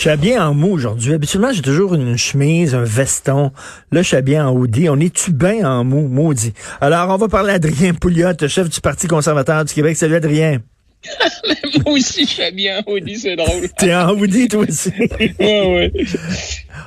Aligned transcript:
Je 0.00 0.04
suis 0.04 0.10
habillé 0.12 0.38
en 0.38 0.54
mou 0.54 0.72
aujourd'hui. 0.72 1.12
Habituellement, 1.12 1.52
j'ai 1.52 1.60
toujours 1.60 1.94
une 1.94 2.16
chemise, 2.16 2.74
un 2.74 2.84
veston. 2.84 3.52
Là, 3.92 4.00
je 4.00 4.06
suis 4.06 4.16
habillé 4.16 4.40
en 4.40 4.50
hoodie. 4.50 4.88
On 4.88 4.98
est-tu 4.98 5.30
bien 5.30 5.70
en 5.70 5.84
mou, 5.84 6.08
maudit? 6.08 6.54
Alors, 6.80 7.10
on 7.10 7.18
va 7.18 7.28
parler 7.28 7.50
à 7.50 7.56
Adrien 7.56 7.92
Pouliot, 7.92 8.32
chef 8.48 8.70
du 8.70 8.80
Parti 8.80 9.08
conservateur 9.08 9.62
du 9.62 9.74
Québec. 9.74 9.98
Salut, 9.98 10.14
Adrien. 10.14 10.62
Moi 11.84 11.96
aussi, 11.96 12.24
je 12.24 12.30
suis 12.30 12.42
habillé 12.42 12.72
en 12.72 12.82
hoodie, 12.90 13.18
c'est 13.18 13.36
drôle. 13.36 13.68
T'es 13.78 13.94
en 13.94 14.18
hoodie, 14.18 14.48
toi 14.48 14.64
aussi? 14.66 14.90
ouais, 14.98 15.34
ouais. 15.38 15.92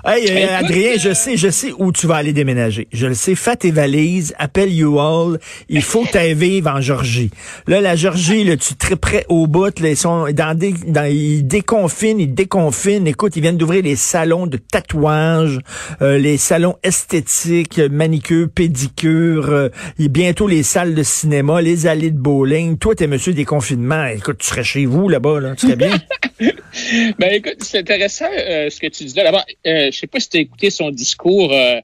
Hey, 0.06 0.26
euh, 0.30 0.58
Adrien, 0.58 0.98
je 0.98 1.14
sais, 1.14 1.38
je 1.38 1.48
sais 1.48 1.72
où 1.78 1.94
tu 1.94 2.08
vas 2.08 2.16
aller 2.16 2.34
déménager. 2.34 2.90
Je 2.92 3.08
le 3.08 3.14
sais. 3.14 3.36
Fais 3.36 3.56
tes 3.56 3.72
valises, 3.72 4.36
appelle 4.38 4.70
you 4.70 5.00
all. 5.00 5.40
Il 5.70 5.82
faut 5.82 6.04
que 6.04 6.34
vivre 6.34 6.72
en 6.72 6.82
Georgie. 6.82 7.32
Là, 7.68 7.80
la 7.80 7.96
Georgie, 7.96 8.44
là, 8.44 8.58
tu 8.58 8.74
es 8.92 8.96
près 8.98 9.26
au 9.30 9.48
bout. 9.48 9.80
Là, 9.80 9.90
ils 9.92 9.96
sont 9.96 10.30
dans 10.34 10.58
des, 10.58 10.74
dans, 10.88 11.10
ils 11.10 11.48
déconfinent, 11.48 12.20
ils 12.20 12.34
déconfinent. 12.34 13.08
Écoute, 13.08 13.38
ils 13.38 13.42
viennent 13.42 13.56
d'ouvrir 13.56 13.82
les 13.82 13.96
salons 13.96 14.46
de 14.46 14.58
tatouage, 14.58 15.60
euh, 16.02 16.18
les 16.18 16.36
salons 16.36 16.76
esthétiques, 16.84 17.80
manicure, 17.80 18.50
pédicure, 18.54 19.50
euh, 19.52 19.70
et 20.00 20.10
bientôt 20.10 20.50
les 20.50 20.64
salles 20.64 20.96
de 20.96 21.04
cinéma, 21.04 21.62
les 21.62 21.88
allées 21.88 22.12
de 22.12 22.20
bowling. 22.20 22.78
Toi, 22.78 22.94
t'es 22.94 23.08
monsieur 23.08 23.34
déconfinement. 23.34 24.08
Écoute, 24.08 24.40
tu 24.40 24.48
serais 24.48 24.66
chez 24.66 24.86
vous 24.86 25.08
là-bas, 25.08 25.40
là. 25.40 25.56
Tu 25.56 25.68
serais 25.68 25.78
bien? 25.78 25.98
ben 27.20 27.32
écoute, 27.32 27.58
c'est 27.60 27.80
intéressant 27.80 28.26
euh, 28.38 28.70
ce 28.70 28.80
que 28.80 28.88
tu 28.88 29.06
dis 29.06 29.14
là. 29.16 29.24
D'abord, 29.24 29.46
euh, 29.66 29.92
je 29.94 30.00
sais 30.00 30.08
pas 30.08 30.20
si 30.20 30.30
tu 30.30 30.38
as 30.38 30.42
écouté 30.42 30.70
son 30.70 30.90
discours 30.90 31.52
euh, 31.54 31.80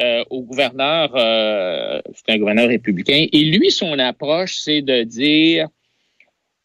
euh 0.00 0.24
au 0.30 0.42
gouverneur, 0.42 1.10
c'est 1.14 2.32
un 2.32 2.38
gouverneur 2.38 2.68
républicain, 2.68 3.26
et 3.32 3.44
lui, 3.44 3.70
son 3.70 3.98
approche, 3.98 4.58
c'est 4.58 4.82
de 4.82 5.02
dire 5.02 5.68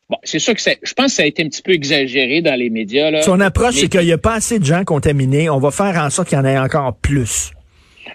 Bon, 0.09 0.17
c'est 0.23 0.39
sûr 0.39 0.53
que 0.53 0.59
je 0.61 0.93
pense 0.93 1.05
que 1.07 1.11
ça 1.13 1.23
a 1.23 1.25
été 1.25 1.43
un 1.43 1.47
petit 1.47 1.61
peu 1.61 1.71
exagéré 1.71 2.41
dans 2.41 2.55
les 2.55 2.69
médias. 2.69 3.09
Là, 3.09 3.21
son 3.21 3.39
approche, 3.39 3.75
c'est 3.75 3.87
qu'il 3.87 4.01
n'y 4.01 4.11
a 4.11 4.17
pas 4.17 4.33
assez 4.33 4.59
de 4.59 4.65
gens 4.65 4.83
contaminés. 4.83 5.49
On 5.49 5.59
va 5.59 5.71
faire 5.71 5.97
en 5.97 6.09
sorte 6.09 6.27
qu'il 6.27 6.37
y 6.37 6.41
en 6.41 6.45
ait 6.45 6.57
encore 6.57 6.97
plus. 6.97 7.51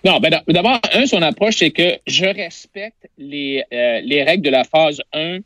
Non, 0.04 0.20
ben 0.20 0.30
d'abord, 0.46 0.78
un, 0.92 1.06
son 1.06 1.22
approche, 1.22 1.56
c'est 1.56 1.70
que 1.70 1.98
je 2.06 2.26
respecte 2.26 3.08
les, 3.16 3.64
les 3.70 4.22
règles 4.22 4.44
de 4.44 4.50
la 4.50 4.64
phase 4.64 5.00
1 5.14 5.38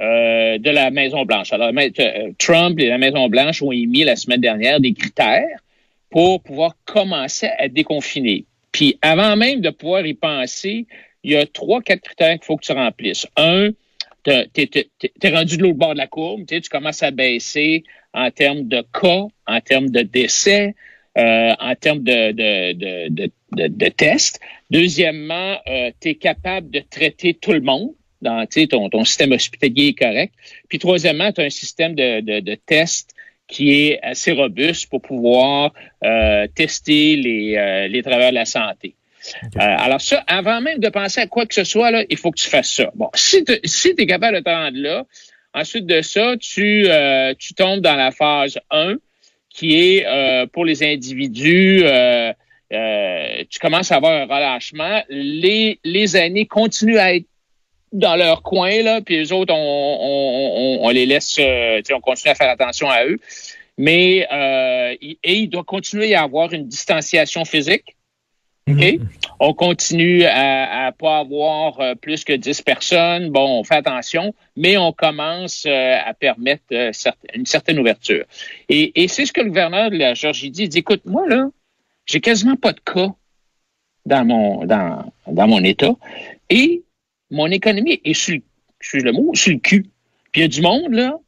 euh, 0.00 0.56
de 0.56 0.70
la 0.70 0.90
Maison-Blanche. 0.90 1.52
Alors, 1.52 1.72
euh, 1.76 2.30
Trump 2.38 2.80
et 2.80 2.88
la 2.88 2.96
Maison-Blanche 2.96 3.60
ont 3.60 3.70
émis 3.70 4.02
la 4.02 4.16
semaine 4.16 4.40
dernière 4.40 4.80
des 4.80 4.94
critères 4.94 5.58
pour 6.10 6.42
pouvoir 6.42 6.76
commencer 6.84 7.48
à 7.58 7.68
déconfiner. 7.68 8.44
Puis, 8.72 8.98
avant 9.02 9.36
même 9.36 9.60
de 9.60 9.70
pouvoir 9.70 10.06
y 10.06 10.14
penser, 10.14 10.86
il 11.22 11.32
y 11.32 11.36
a 11.36 11.46
trois, 11.46 11.80
quatre 11.80 12.02
critères 12.02 12.34
qu'il 12.34 12.44
faut 12.44 12.56
que 12.56 12.64
tu 12.64 12.72
remplisses. 12.72 13.26
Un, 13.36 13.70
tu 14.24 14.30
es, 14.30 15.30
rendu 15.30 15.56
de 15.56 15.62
l'autre 15.62 15.78
bord 15.78 15.92
de 15.94 15.98
la 15.98 16.06
courbe, 16.06 16.44
tu 16.46 16.60
commences 16.68 17.02
à 17.02 17.10
baisser 17.10 17.84
en 18.12 18.30
termes 18.30 18.68
de 18.68 18.84
cas, 18.92 19.26
en 19.46 19.60
termes 19.60 19.90
de 19.90 20.02
décès, 20.02 20.74
euh, 21.18 21.54
en 21.58 21.74
termes 21.74 22.02
de, 22.02 22.32
de, 22.32 23.88
tests. 23.88 24.40
Deuxièmement, 24.70 25.56
euh, 25.68 25.90
tu 26.00 26.10
es 26.10 26.14
capable 26.16 26.70
de 26.70 26.80
traiter 26.80 27.34
tout 27.34 27.52
le 27.52 27.60
monde 27.60 27.92
dans 28.20 28.46
ton, 28.46 29.04
système 29.04 29.32
hospitalier 29.32 29.88
est 29.88 29.98
correct. 29.98 30.34
Puis 30.68 30.78
troisièmement, 30.78 31.32
tu 31.32 31.40
as 31.40 31.44
un 31.44 31.50
système 31.50 31.94
de, 31.94 32.20
de 32.40 32.54
tests 32.54 33.14
qui 33.50 33.72
est 33.72 34.00
assez 34.02 34.32
robuste 34.32 34.88
pour 34.88 35.02
pouvoir 35.02 35.72
euh, 36.04 36.46
tester 36.54 37.16
les, 37.16 37.56
euh, 37.56 37.88
les 37.88 38.02
travailleurs 38.02 38.30
de 38.30 38.36
la 38.36 38.44
santé. 38.46 38.94
Euh, 39.56 39.58
alors 39.58 40.00
ça, 40.00 40.22
avant 40.26 40.60
même 40.60 40.78
de 40.78 40.88
penser 40.88 41.20
à 41.20 41.26
quoi 41.26 41.44
que 41.44 41.54
ce 41.54 41.64
soit, 41.64 41.90
là, 41.90 42.04
il 42.08 42.16
faut 42.16 42.30
que 42.30 42.40
tu 42.40 42.48
fasses 42.48 42.72
ça. 42.72 42.90
Bon, 42.94 43.10
si 43.14 43.44
tu 43.44 43.58
si 43.64 43.92
es 43.98 44.06
capable 44.06 44.38
de 44.38 44.42
te 44.42 44.48
rendre 44.48 44.78
là, 44.78 45.04
ensuite 45.52 45.84
de 45.84 46.00
ça, 46.00 46.36
tu, 46.40 46.86
euh, 46.86 47.34
tu 47.38 47.52
tombes 47.54 47.80
dans 47.80 47.96
la 47.96 48.12
phase 48.12 48.58
1, 48.70 48.94
qui 49.50 49.96
est 49.96 50.06
euh, 50.06 50.46
pour 50.46 50.64
les 50.64 50.82
individus, 50.84 51.82
tu 52.70 53.58
commences 53.58 53.90
à 53.90 53.96
avoir 53.96 54.12
un 54.12 54.24
relâchement. 54.24 55.02
Les, 55.08 55.80
les 55.84 56.16
années 56.16 56.46
continuent 56.46 56.98
à 56.98 57.14
être 57.14 57.26
dans 57.92 58.16
leur 58.16 58.42
coin, 58.42 58.82
là, 58.82 59.00
puis 59.00 59.16
les 59.16 59.32
autres, 59.32 59.52
on, 59.52 59.98
on, 60.00 60.86
on, 60.86 60.88
les 60.90 61.06
laisse, 61.06 61.36
euh, 61.38 61.80
on 61.92 62.00
continue 62.00 62.30
à 62.30 62.34
faire 62.34 62.50
attention 62.50 62.88
à 62.88 63.04
eux. 63.04 63.18
Mais 63.78 64.28
euh, 64.30 64.94
et 65.00 65.34
il 65.34 65.48
doit 65.48 65.64
continuer 65.64 66.14
à 66.14 66.22
avoir 66.22 66.52
une 66.52 66.68
distanciation 66.68 67.44
physique. 67.44 67.96
Mm-hmm. 68.68 69.00
On 69.40 69.54
continue 69.54 70.24
à, 70.24 70.86
à 70.86 70.92
pas 70.92 71.18
avoir 71.18 71.80
euh, 71.80 71.94
plus 71.94 72.24
que 72.24 72.34
10 72.34 72.62
personnes. 72.62 73.30
Bon, 73.30 73.60
on 73.60 73.64
fait 73.64 73.76
attention, 73.76 74.34
mais 74.56 74.76
on 74.76 74.92
commence 74.92 75.64
euh, 75.66 75.96
à 76.04 76.12
permettre 76.14 76.64
une 77.34 77.46
certaine 77.46 77.78
ouverture. 77.78 78.24
Et, 78.68 79.02
et 79.02 79.08
c'est 79.08 79.24
ce 79.24 79.32
que 79.32 79.40
le 79.40 79.48
gouverneur 79.48 79.90
de 79.90 79.96
la 79.96 80.14
Georgie 80.14 80.50
dit. 80.50 80.64
Il 80.64 80.68
dit, 80.68 80.78
écoute, 80.78 81.02
moi, 81.06 81.26
là, 81.26 81.48
j'ai 82.04 82.20
quasiment 82.20 82.56
pas 82.56 82.72
de 82.72 82.80
cas 82.80 83.08
dans 84.04 84.24
mon, 84.24 84.66
dans, 84.66 85.10
dans 85.26 85.48
mon 85.48 85.64
État. 85.64 85.94
Et 86.50 86.82
mon 87.30 87.46
économie 87.46 88.00
est 88.04 88.14
sur, 88.14 88.38
le 88.94 89.12
mot, 89.12 89.34
sur 89.34 89.52
le 89.52 89.58
cul. 89.58 89.86
Puis 90.32 90.40
il 90.40 90.42
y 90.42 90.44
a 90.44 90.48
du 90.48 90.62
monde, 90.62 90.92
là, 90.92 91.18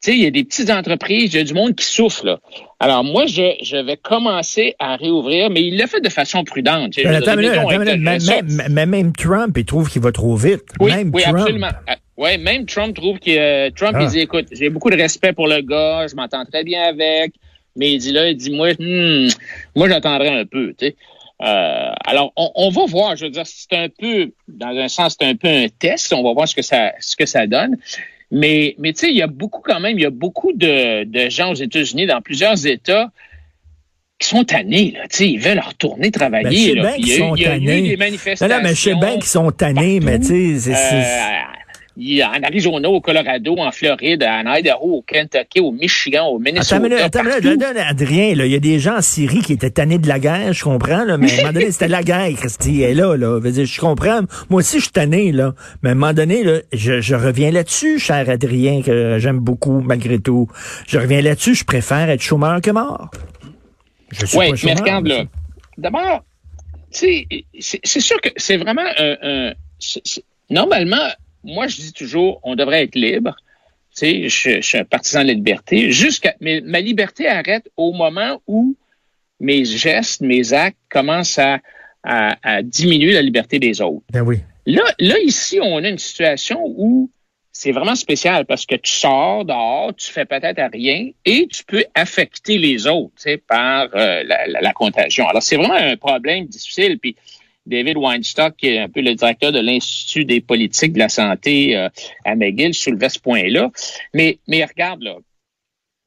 tu 0.00 0.12
sais, 0.12 0.16
il 0.16 0.22
y 0.22 0.26
a 0.26 0.30
des 0.30 0.44
petites 0.44 0.70
entreprises, 0.70 1.34
il 1.34 1.38
y 1.38 1.40
a 1.40 1.44
du 1.44 1.54
monde 1.54 1.74
qui 1.74 1.84
souffre, 1.84 2.24
là. 2.24 2.38
Alors, 2.78 3.02
moi, 3.02 3.26
je, 3.26 3.56
je 3.64 3.76
vais 3.76 3.96
commencer 3.96 4.76
à 4.78 4.94
réouvrir, 4.94 5.50
mais 5.50 5.64
il 5.64 5.76
l'a 5.76 5.88
fait 5.88 6.00
de 6.00 6.08
façon 6.08 6.44
prudente. 6.44 6.94
mais, 8.70 8.86
même 8.86 9.12
Trump, 9.12 9.58
il 9.58 9.64
trouve 9.64 9.90
qu'il 9.90 10.00
va 10.00 10.12
trop 10.12 10.36
vite. 10.36 10.62
Oui, 10.78 10.92
même 10.92 11.10
oui 11.12 11.24
absolument. 11.24 11.70
Ah, 11.88 11.96
oui, 12.16 12.38
même 12.38 12.64
Trump 12.66 12.94
trouve 12.94 13.18
que 13.18 13.30
euh, 13.30 13.70
Trump, 13.74 13.96
il 13.98 14.06
ah. 14.06 14.10
dit, 14.10 14.20
écoute, 14.20 14.46
j'ai 14.52 14.70
beaucoup 14.70 14.90
de 14.90 14.96
respect 14.96 15.32
pour 15.32 15.48
le 15.48 15.62
gars, 15.62 16.06
je 16.06 16.14
m'entends 16.14 16.44
très 16.44 16.62
bien 16.62 16.84
avec, 16.84 17.32
mais 17.74 17.92
il 17.92 17.98
dit 17.98 18.12
là, 18.12 18.28
il 18.28 18.36
dit, 18.36 18.50
moi, 18.50 18.68
hmm, 18.78 19.28
moi, 19.74 19.88
j'attendrai 19.88 20.28
un 20.28 20.44
peu, 20.44 20.74
tu 20.78 20.86
sais. 20.86 20.96
Euh, 21.40 21.92
alors, 22.04 22.32
on, 22.36 22.70
va 22.70 22.84
voir. 22.86 23.16
Je 23.16 23.26
veux 23.26 23.30
dire, 23.30 23.44
c'est 23.46 23.76
un 23.76 23.88
peu, 23.88 24.32
dans 24.48 24.76
un 24.76 24.88
sens, 24.88 25.16
c'est 25.18 25.26
un 25.26 25.36
peu 25.36 25.48
un 25.48 25.68
test. 25.68 26.12
On 26.12 26.22
va 26.22 26.32
voir 26.32 26.48
ce 26.48 26.54
que 26.54 26.62
ça, 26.62 26.92
ce 27.00 27.16
que 27.16 27.26
ça 27.26 27.46
donne. 27.46 27.76
Mais, 28.30 28.74
mais 28.78 28.92
tu 28.92 29.00
sais, 29.00 29.10
il 29.10 29.16
y 29.16 29.22
a 29.22 29.26
beaucoup 29.26 29.62
quand 29.64 29.80
même, 29.80 29.98
il 29.98 30.02
y 30.02 30.06
a 30.06 30.10
beaucoup 30.10 30.52
de, 30.52 31.04
de 31.04 31.30
gens 31.30 31.52
aux 31.52 31.54
États-Unis, 31.54 32.06
dans 32.06 32.20
plusieurs 32.20 32.66
États, 32.66 33.10
qui 34.18 34.28
sont 34.28 34.44
tannés, 34.44 34.94
là, 34.96 35.02
tu 35.08 35.18
sais, 35.18 35.30
ils 35.30 35.38
veulent 35.38 35.60
retourner 35.60 36.10
travailler. 36.10 36.74
Ben, 36.74 36.82
je 36.90 36.90
sais 36.90 36.96
bien 36.96 36.96
qu'ils 36.96 37.16
sont 37.16 37.34
tannés. 37.36 37.82
des 37.82 37.96
manifestations. 37.96 38.56
Non, 38.56 38.62
mais 38.62 38.74
je 38.74 38.80
sais 38.80 38.94
bien 38.96 39.14
qu'ils 39.14 39.24
sont 39.24 39.50
tannés, 39.52 40.00
mais 40.00 40.18
tu 40.18 40.58
sais, 40.58 40.74
c'est... 40.74 40.94
Euh, 40.94 41.57
en 41.98 42.42
Arizona, 42.42 42.88
au 42.88 43.00
Colorado, 43.00 43.56
en 43.58 43.72
Floride, 43.72 44.22
en 44.22 44.54
Idaho, 44.54 44.98
au 44.98 45.02
Kentucky, 45.02 45.60
au 45.60 45.72
Michigan, 45.72 46.26
au 46.26 46.38
Minnesota. 46.38 46.76
Attends, 47.04 47.20
attends, 47.20 47.80
Adrien, 47.88 48.28
il 48.28 48.46
y 48.46 48.54
a 48.54 48.60
des 48.60 48.78
gens 48.78 48.98
en 48.98 49.02
Syrie 49.02 49.40
qui 49.40 49.52
étaient 49.54 49.70
tannés 49.70 49.98
de 49.98 50.06
la 50.06 50.18
guerre, 50.18 50.52
je 50.52 50.62
comprends, 50.62 51.04
là, 51.04 51.16
mais 51.18 51.30
à 51.30 51.34
un 51.34 51.36
moment 51.38 51.52
donné, 51.52 51.72
c'était 51.72 51.88
la 51.88 52.02
guerre, 52.02 52.30
Christy, 52.36 52.82
elle 52.82 52.90
est 52.90 52.94
là, 52.94 53.16
là. 53.16 53.40
Je 53.42 53.80
comprends. 53.80 54.20
Moi 54.48 54.60
aussi, 54.60 54.78
je 54.78 54.84
suis 54.84 54.92
tanné, 54.92 55.32
là. 55.32 55.54
Mais 55.82 55.90
à 55.90 55.92
un 55.92 55.94
moment 55.96 56.12
donné, 56.12 56.44
là, 56.44 56.60
je, 56.72 57.00
je 57.00 57.14
reviens 57.14 57.50
là-dessus, 57.50 57.98
cher 57.98 58.28
Adrien, 58.30 58.82
que 58.82 59.18
j'aime 59.18 59.40
beaucoup, 59.40 59.80
malgré 59.80 60.18
tout. 60.18 60.46
Je 60.86 60.98
reviens 60.98 61.20
là-dessus, 61.20 61.54
je 61.56 61.64
préfère 61.64 62.08
être 62.10 62.22
chômeur 62.22 62.60
que 62.60 62.70
mort. 62.70 63.10
Oui, 64.34 64.52
mais 64.64 64.74
regarde, 64.74 65.06
là. 65.08 65.24
D'abord, 65.76 66.24
c'est 66.90 67.26
sûr 67.84 68.20
que 68.20 68.30
c'est 68.36 68.56
vraiment 68.56 68.86
un, 68.98 69.16
un 69.22 69.52
normalement, 70.48 70.96
moi, 71.44 71.66
je 71.66 71.76
dis 71.76 71.92
toujours, 71.92 72.40
on 72.42 72.54
devrait 72.54 72.84
être 72.84 72.94
libre. 72.94 73.36
Tu 73.96 74.28
sais, 74.28 74.28
je, 74.28 74.60
suis 74.60 74.78
un 74.78 74.84
partisan 74.84 75.22
de 75.22 75.28
la 75.28 75.34
liberté. 75.34 75.90
Jusqu'à, 75.90 76.34
mais 76.40 76.60
ma 76.60 76.80
liberté 76.80 77.26
arrête 77.26 77.68
au 77.76 77.92
moment 77.92 78.40
où 78.46 78.76
mes 79.40 79.64
gestes, 79.64 80.20
mes 80.20 80.52
actes 80.52 80.78
commencent 80.90 81.38
à, 81.38 81.60
à, 82.02 82.62
diminuer 82.62 83.12
la 83.12 83.22
liberté 83.22 83.58
des 83.58 83.80
autres. 83.80 84.04
Ben 84.12 84.22
oui. 84.22 84.38
Là, 84.66 84.82
là, 84.98 85.18
ici, 85.20 85.58
on 85.62 85.82
a 85.82 85.88
une 85.88 85.98
situation 85.98 86.60
où 86.64 87.10
c'est 87.52 87.72
vraiment 87.72 87.94
spécial 87.94 88.46
parce 88.46 88.66
que 88.66 88.76
tu 88.76 88.92
sors 88.92 89.44
dehors, 89.44 89.94
tu 89.96 90.12
fais 90.12 90.24
peut-être 90.24 90.58
à 90.58 90.68
rien 90.68 91.10
et 91.24 91.48
tu 91.48 91.64
peux 91.64 91.84
affecter 91.94 92.58
les 92.58 92.86
autres 92.86 93.14
tu 93.16 93.22
sais, 93.22 93.36
par 93.36 93.88
euh, 93.94 94.22
la, 94.22 94.46
la, 94.46 94.60
la, 94.60 94.72
contagion. 94.72 95.26
Alors, 95.26 95.42
c'est 95.42 95.56
vraiment 95.56 95.74
un 95.74 95.96
problème 95.96 96.46
difficile. 96.46 96.98
Puis, 96.98 97.16
David 97.68 97.98
Weinstock, 97.98 98.56
qui 98.56 98.68
est 98.68 98.78
un 98.78 98.88
peu 98.88 99.00
le 99.00 99.14
directeur 99.14 99.52
de 99.52 99.60
l'Institut 99.60 100.24
des 100.24 100.40
politiques 100.40 100.94
de 100.94 100.98
la 100.98 101.08
santé 101.08 101.76
euh, 101.76 101.88
à 102.24 102.34
McGill, 102.34 102.74
soulevait 102.74 103.10
ce 103.10 103.20
point-là. 103.20 103.70
Mais, 104.14 104.38
mais 104.48 104.64
regarde, 104.64 105.02
là, 105.02 105.16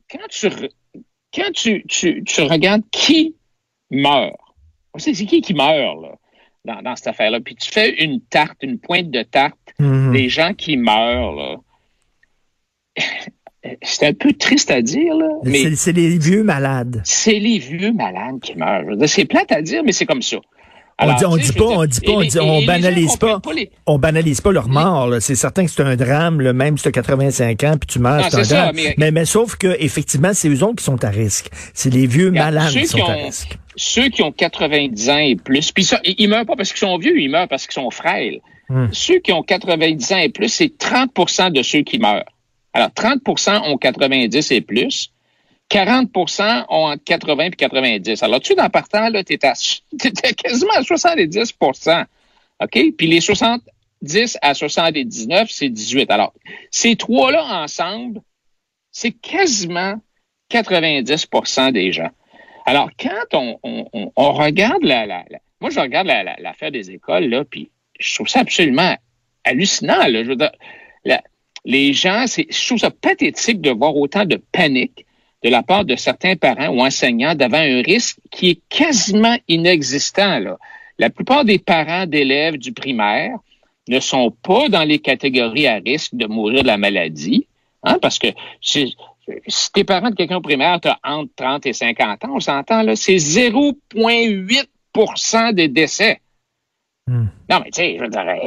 quand 0.10 0.28
tu, 0.30 0.50
quand 1.34 1.52
tu, 1.54 1.84
tu, 1.88 2.24
tu 2.24 2.42
regardes 2.42 2.84
qui 2.92 3.36
meurt, 3.92 4.36
c'est 4.98 5.14
qui 5.14 5.42
qui 5.42 5.54
meurt, 5.54 6.02
là? 6.02 6.16
Dans, 6.64 6.82
dans, 6.84 6.96
cette 6.96 7.08
affaire-là. 7.08 7.40
Puis 7.40 7.56
tu 7.56 7.72
fais 7.72 8.04
une 8.04 8.22
tarte, 8.22 8.58
une 8.62 8.78
pointe 8.78 9.10
de 9.10 9.24
tarte 9.24 9.58
mm-hmm. 9.80 10.12
des 10.12 10.30
gens 10.30 10.54
qui 10.54 10.78
meurent, 10.78 11.34
là. 11.34 11.56
C'est 13.84 14.08
un 14.08 14.14
peu 14.14 14.34
triste 14.34 14.72
à 14.72 14.82
dire, 14.82 15.16
là. 15.16 15.30
Mais 15.44 15.76
c'est 15.76 15.92
les 15.92 16.18
vieux 16.18 16.44
malades. 16.44 17.02
C'est 17.06 17.40
les 17.40 17.60
vieux 17.60 17.94
malades 17.94 18.40
qui 18.42 18.56
meurent. 18.56 18.96
C'est 19.08 19.26
plate 19.26 19.52
à 19.52 19.62
dire, 19.62 19.84
mais 19.84 19.92
c'est 19.92 20.06
comme 20.08 20.22
ça. 20.24 20.38
On 21.00 21.16
dit, 21.16 21.26
on 21.26 21.38
dit 21.38 21.52
pas, 21.54 21.66
on 21.66 21.86
dit 21.86 22.02
pas, 22.02 22.12
on, 22.12 22.22
dit, 22.22 22.40
on 22.40 22.66
banalise 22.66 23.16
pas, 23.18 23.42
on 23.86 24.00
banalise 24.00 24.42
pas 24.42 24.52
leur 24.52 24.68
mort. 24.68 25.16
C'est 25.20 25.36
certain 25.36 25.66
que 25.66 25.72
c'est 25.72 25.82
un 25.82 25.96
drame, 25.96 26.52
même 26.52 26.78
si 26.78 26.84
tu 26.84 26.90
as 26.90 26.92
85 26.92 27.64
ans 27.64 27.78
puis 27.80 27.88
tu 27.88 28.00
meurs, 28.00 28.26
c'est 28.30 28.38
un 28.38 28.44
drame. 28.44 28.76
Mais, 28.98 29.12
mais, 29.12 29.26
sauf 29.26 29.56
que 29.56 29.76
effectivement, 29.80 30.34
c'est 30.34 30.50
eux 30.50 30.64
autres 30.64 30.76
qui 30.76 30.84
sont 30.84 31.04
à 31.04 31.10
risque. 31.10 31.50
C'est 31.74 31.94
les 31.94 32.08
vieux 32.08 32.32
malades 32.32 32.72
qui 32.72 32.88
sont 32.88 33.04
à 33.04 33.14
risque. 33.14 33.58
Ceux 33.76 34.10
qui 34.10 34.22
ont 34.22 34.32
90 34.32 35.10
ans 35.10 35.18
et 35.18 35.36
plus, 35.36 35.72
puis 35.72 35.84
ça, 35.84 36.00
ils 36.04 36.28
meurent 36.28 36.46
pas 36.46 36.56
parce 36.56 36.70
qu'ils 36.70 36.80
sont 36.80 36.98
vieux, 36.98 37.20
ils 37.20 37.30
meurent 37.30 37.48
parce 37.48 37.66
qu'ils 37.66 37.82
sont 37.82 37.90
frêles. 37.90 38.42
Hmm. 38.70 38.88
Ceux 38.92 39.20
qui 39.20 39.32
ont 39.32 39.44
90 39.44 40.14
ans 40.14 40.18
et 40.18 40.30
plus, 40.30 40.50
c'est 40.50 40.78
30% 40.78 41.52
de 41.52 41.62
ceux 41.62 41.82
qui 41.82 42.00
meurent. 42.00 42.26
Alors, 42.74 42.90
30% 42.90 43.70
ont 43.70 43.78
90 43.78 44.52
et 44.52 44.62
plus. 44.62 45.12
40% 45.72 46.66
ont 46.68 46.88
entre 46.88 47.04
80 47.04 47.46
et 47.46 47.52
90. 47.52 48.24
Alors, 48.24 48.42
tu, 48.42 48.56
dans 48.56 48.70
partant, 48.70 49.10
là, 49.10 49.24
tu 49.24 49.34
étais 49.34 49.54
quasiment 50.36 50.74
à 50.74 50.82
70% 50.82 52.06
OK? 52.62 52.96
Puis 52.98 53.08
les 53.08 53.22
70 53.22 54.38
à 54.42 54.54
79, 54.54 55.50
c'est 55.50 55.70
18. 55.70 56.12
Alors, 56.12 56.34
ces 56.70 56.96
trois-là 56.96 57.64
ensemble, 57.64 58.22
c'est 58.92 59.12
quasiment 59.12 59.96
90% 60.52 61.72
des 61.72 61.92
gens. 61.92 62.10
Alors, 62.66 62.90
quand 63.00 63.34
on, 63.34 63.58
on, 63.64 64.12
on, 64.16 64.34
regarde 64.34 64.84
la, 64.84 65.06
la, 65.06 65.24
Moi, 65.60 65.72
je 65.72 65.80
regarde 65.80 66.08
l'affaire 66.40 66.72
des 66.72 66.92
écoles, 66.92 67.26
là, 67.26 67.44
puis 67.44 67.72
je 68.00 68.14
trouve 68.16 68.28
ça 68.28 68.42
absolument 68.42 68.96
hallucinant. 69.44 70.08
Là. 70.08 70.24
Je 70.24 70.30
veux 70.30 70.36
dire, 70.36 70.52
les 71.66 71.94
gens, 71.94 72.26
je 72.28 72.68
trouve 72.68 72.80
ça 72.80 72.92
pathétique 72.92 73.62
de 73.62 73.72
voir 73.72 73.96
autant 73.96 74.26
de 74.26 74.42
panique 74.52 75.06
de 75.44 75.50
la 75.50 75.64
part 75.64 75.86
de 75.86 75.96
certains 75.96 76.36
parents 76.36 76.68
ou 76.70 76.82
enseignants 76.82 77.34
devant 77.36 77.58
un 77.58 77.82
risque 77.82 78.20
qui 78.30 78.50
est 78.50 78.60
quasiment 78.70 79.38
inexistant. 79.48 80.40
Là. 80.40 80.58
La 81.00 81.10
plupart 81.10 81.46
des 81.46 81.60
parents 81.60 82.06
d'élèves 82.06 82.58
du 82.58 82.74
primaire 82.74 83.38
ne 83.88 84.00
sont 84.00 84.32
pas 84.32 84.70
dans 84.70 84.84
les 84.84 85.00
catégories 85.00 85.66
à 85.68 85.76
risque 85.76 86.14
de 86.14 86.28
mourir 86.28 86.62
de 86.62 86.68
la 86.68 86.78
maladie, 86.78 87.48
hein, 87.84 87.98
parce 88.00 88.20
que 88.20 88.28
si, 88.62 88.96
si 89.48 89.72
t'es 89.72 89.84
parent 89.84 90.12
de 90.12 90.16
quelqu'un 90.16 90.38
au 90.38 90.42
primaire, 90.42 90.80
tu 90.80 90.90
as 90.90 91.00
entre 91.04 91.32
30 91.36 91.66
et 91.66 91.74
50 91.74 92.26
ans, 92.26 92.34
on 92.36 92.40
s'entend, 92.40 92.84
là, 92.84 92.96
c'est 92.96 93.16
0,8% 93.16 95.54
des 95.54 95.68
décès. 95.68 96.22
Hmm. 97.08 97.26
Non, 97.50 97.62
mais 97.64 97.72
tu 97.72 97.82
sais, 97.82 97.98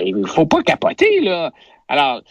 il 0.06 0.24
faut 0.26 0.46
pas 0.46 0.62
capoter, 0.62 1.18
là. 1.20 1.52
Alors, 1.88 2.22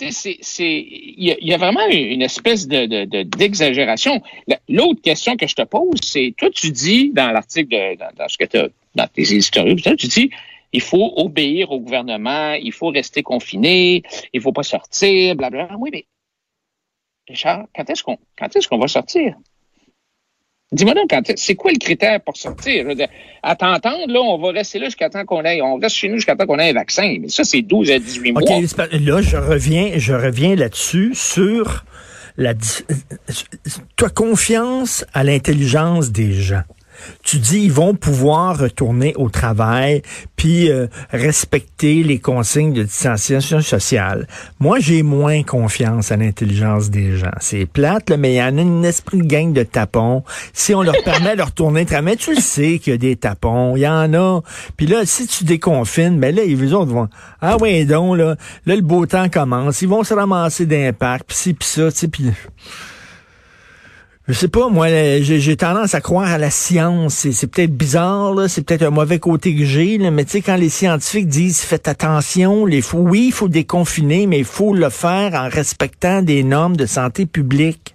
il 0.00 1.36
y, 1.40 1.52
a 1.52 1.56
vraiment 1.56 1.86
une 1.88 2.22
espèce 2.22 2.68
de, 2.68 3.04
d'exagération. 3.22 4.22
L'autre 4.68 5.00
question 5.02 5.36
que 5.36 5.46
je 5.46 5.54
te 5.54 5.62
pose, 5.62 6.00
c'est, 6.02 6.34
toi, 6.36 6.50
tu 6.50 6.70
dis 6.70 7.10
dans 7.10 7.30
l'article, 7.30 7.96
dans, 7.98 8.28
ce 8.28 8.38
que 8.38 8.44
tu 8.44 8.58
dans 8.94 9.06
tes 9.08 9.22
historiques, 9.22 9.84
tu 9.96 10.06
dis, 10.06 10.30
il 10.72 10.80
faut 10.80 11.12
obéir 11.16 11.70
au 11.72 11.80
gouvernement, 11.80 12.52
il 12.54 12.72
faut 12.72 12.88
rester 12.88 13.22
confiné, 13.22 14.02
il 14.32 14.40
faut 14.40 14.52
pas 14.52 14.62
sortir, 14.62 15.34
blablabla. 15.36 15.76
Oui, 15.78 15.90
mais 15.92 16.06
Richard, 17.28 17.66
quand 17.74 17.88
est-ce 17.88 18.02
qu'on, 18.02 18.18
quand 18.38 18.54
est-ce 18.54 18.68
qu'on 18.68 18.78
va 18.78 18.88
sortir? 18.88 19.36
Dis-moi 20.72 20.94
donc, 20.94 21.12
c'est 21.36 21.54
quoi 21.54 21.70
le 21.70 21.78
critère 21.78 22.20
pour 22.20 22.36
sortir? 22.36 22.86
à 23.42 23.54
t'entendre, 23.54 24.12
là, 24.12 24.20
on 24.20 24.38
va 24.38 24.50
rester 24.50 24.80
là 24.80 24.86
jusqu'à 24.86 25.08
temps 25.08 25.24
qu'on 25.24 25.44
ait, 25.44 25.62
on 25.62 25.76
reste 25.76 25.94
chez 25.94 26.08
nous 26.08 26.16
jusqu'à 26.16 26.34
temps 26.34 26.46
qu'on 26.46 26.58
ait 26.58 26.70
un 26.70 26.72
vaccin. 26.72 27.18
Mais 27.20 27.28
ça, 27.28 27.44
c'est 27.44 27.62
12 27.62 27.90
à 27.92 27.98
18 28.00 28.32
mois. 28.32 28.42
OK, 28.42 28.48
là, 28.50 29.22
je 29.22 29.36
reviens, 29.36 29.92
je 29.96 30.12
reviens 30.12 30.56
là-dessus 30.56 31.12
sur 31.14 31.84
la, 32.36 32.54
toi, 33.94 34.10
confiance 34.10 35.04
à 35.14 35.22
l'intelligence 35.22 36.10
des 36.10 36.32
gens 36.32 36.62
tu 37.22 37.38
dis 37.38 37.60
ils 37.60 37.72
vont 37.72 37.94
pouvoir 37.94 38.58
retourner 38.58 39.14
au 39.16 39.28
travail 39.28 40.02
puis 40.36 40.70
euh, 40.70 40.86
respecter 41.10 42.02
les 42.02 42.18
consignes 42.18 42.72
de 42.72 42.82
distanciation 42.82 43.60
sociale. 43.60 44.26
Moi, 44.60 44.78
j'ai 44.80 45.02
moins 45.02 45.42
confiance 45.42 46.12
à 46.12 46.16
l'intelligence 46.16 46.90
des 46.90 47.16
gens. 47.16 47.30
C'est 47.40 47.66
plate, 47.66 48.10
mais 48.10 48.34
il 48.34 48.36
y 48.36 48.42
en 48.42 48.58
a 48.58 48.60
une 48.60 48.84
esprit 48.84 49.18
de 49.18 49.24
gang 49.24 49.52
de 49.52 49.62
tapons. 49.62 50.22
Si 50.52 50.74
on 50.74 50.82
leur 50.82 51.02
permet 51.04 51.36
de 51.36 51.42
retourner 51.42 51.84
travailler, 51.86 52.16
tu 52.16 52.34
le 52.34 52.40
sais 52.40 52.78
qu'il 52.78 52.92
y 52.92 52.94
a 52.94 52.98
des 52.98 53.16
tapons, 53.16 53.76
il 53.76 53.80
y 53.80 53.88
en 53.88 54.12
a. 54.14 54.40
Puis 54.76 54.86
là, 54.86 55.04
si 55.04 55.26
tu 55.26 55.44
déconfines, 55.44 56.18
mais 56.18 56.32
ben 56.32 56.36
là, 56.36 56.44
les 56.44 56.72
autres 56.72 56.92
vont 56.92 57.08
ah 57.40 57.56
ouais 57.58 57.84
donc 57.84 58.16
là, 58.16 58.36
là 58.66 58.76
le 58.76 58.82
beau 58.82 59.06
temps 59.06 59.28
commence, 59.28 59.82
ils 59.82 59.88
vont 59.88 60.04
se 60.04 60.14
ramasser 60.14 60.66
d'impact, 60.66 61.26
puis 61.28 61.36
ci 61.36 61.54
puis 61.54 61.68
ça, 61.68 61.90
tu 61.90 61.98
sais 61.98 62.08
puis 62.08 62.30
je 64.28 64.32
sais 64.32 64.48
pas, 64.48 64.68
moi, 64.68 64.88
j'ai 65.20 65.56
tendance 65.56 65.94
à 65.94 66.00
croire 66.00 66.28
à 66.28 66.38
la 66.38 66.50
science. 66.50 67.28
C'est 67.30 67.46
peut-être 67.46 67.76
bizarre, 67.76 68.34
c'est 68.48 68.66
peut-être 68.66 68.82
un 68.82 68.90
mauvais 68.90 69.20
côté 69.20 69.54
que 69.54 69.64
j'ai, 69.64 69.98
mais 69.98 70.24
tu 70.24 70.32
sais, 70.32 70.40
quand 70.40 70.56
les 70.56 70.68
scientifiques 70.68 71.28
disent 71.28 71.62
faites 71.62 71.86
attention, 71.86 72.66
les 72.66 72.82
fous, 72.82 72.98
oui, 72.98 73.26
il 73.28 73.32
faut 73.32 73.48
déconfiner, 73.48 74.26
mais 74.26 74.38
il 74.38 74.44
faut 74.44 74.74
le 74.74 74.90
faire 74.90 75.34
en 75.34 75.48
respectant 75.48 76.22
des 76.22 76.42
normes 76.42 76.76
de 76.76 76.86
santé 76.86 77.26
publique. 77.26 77.94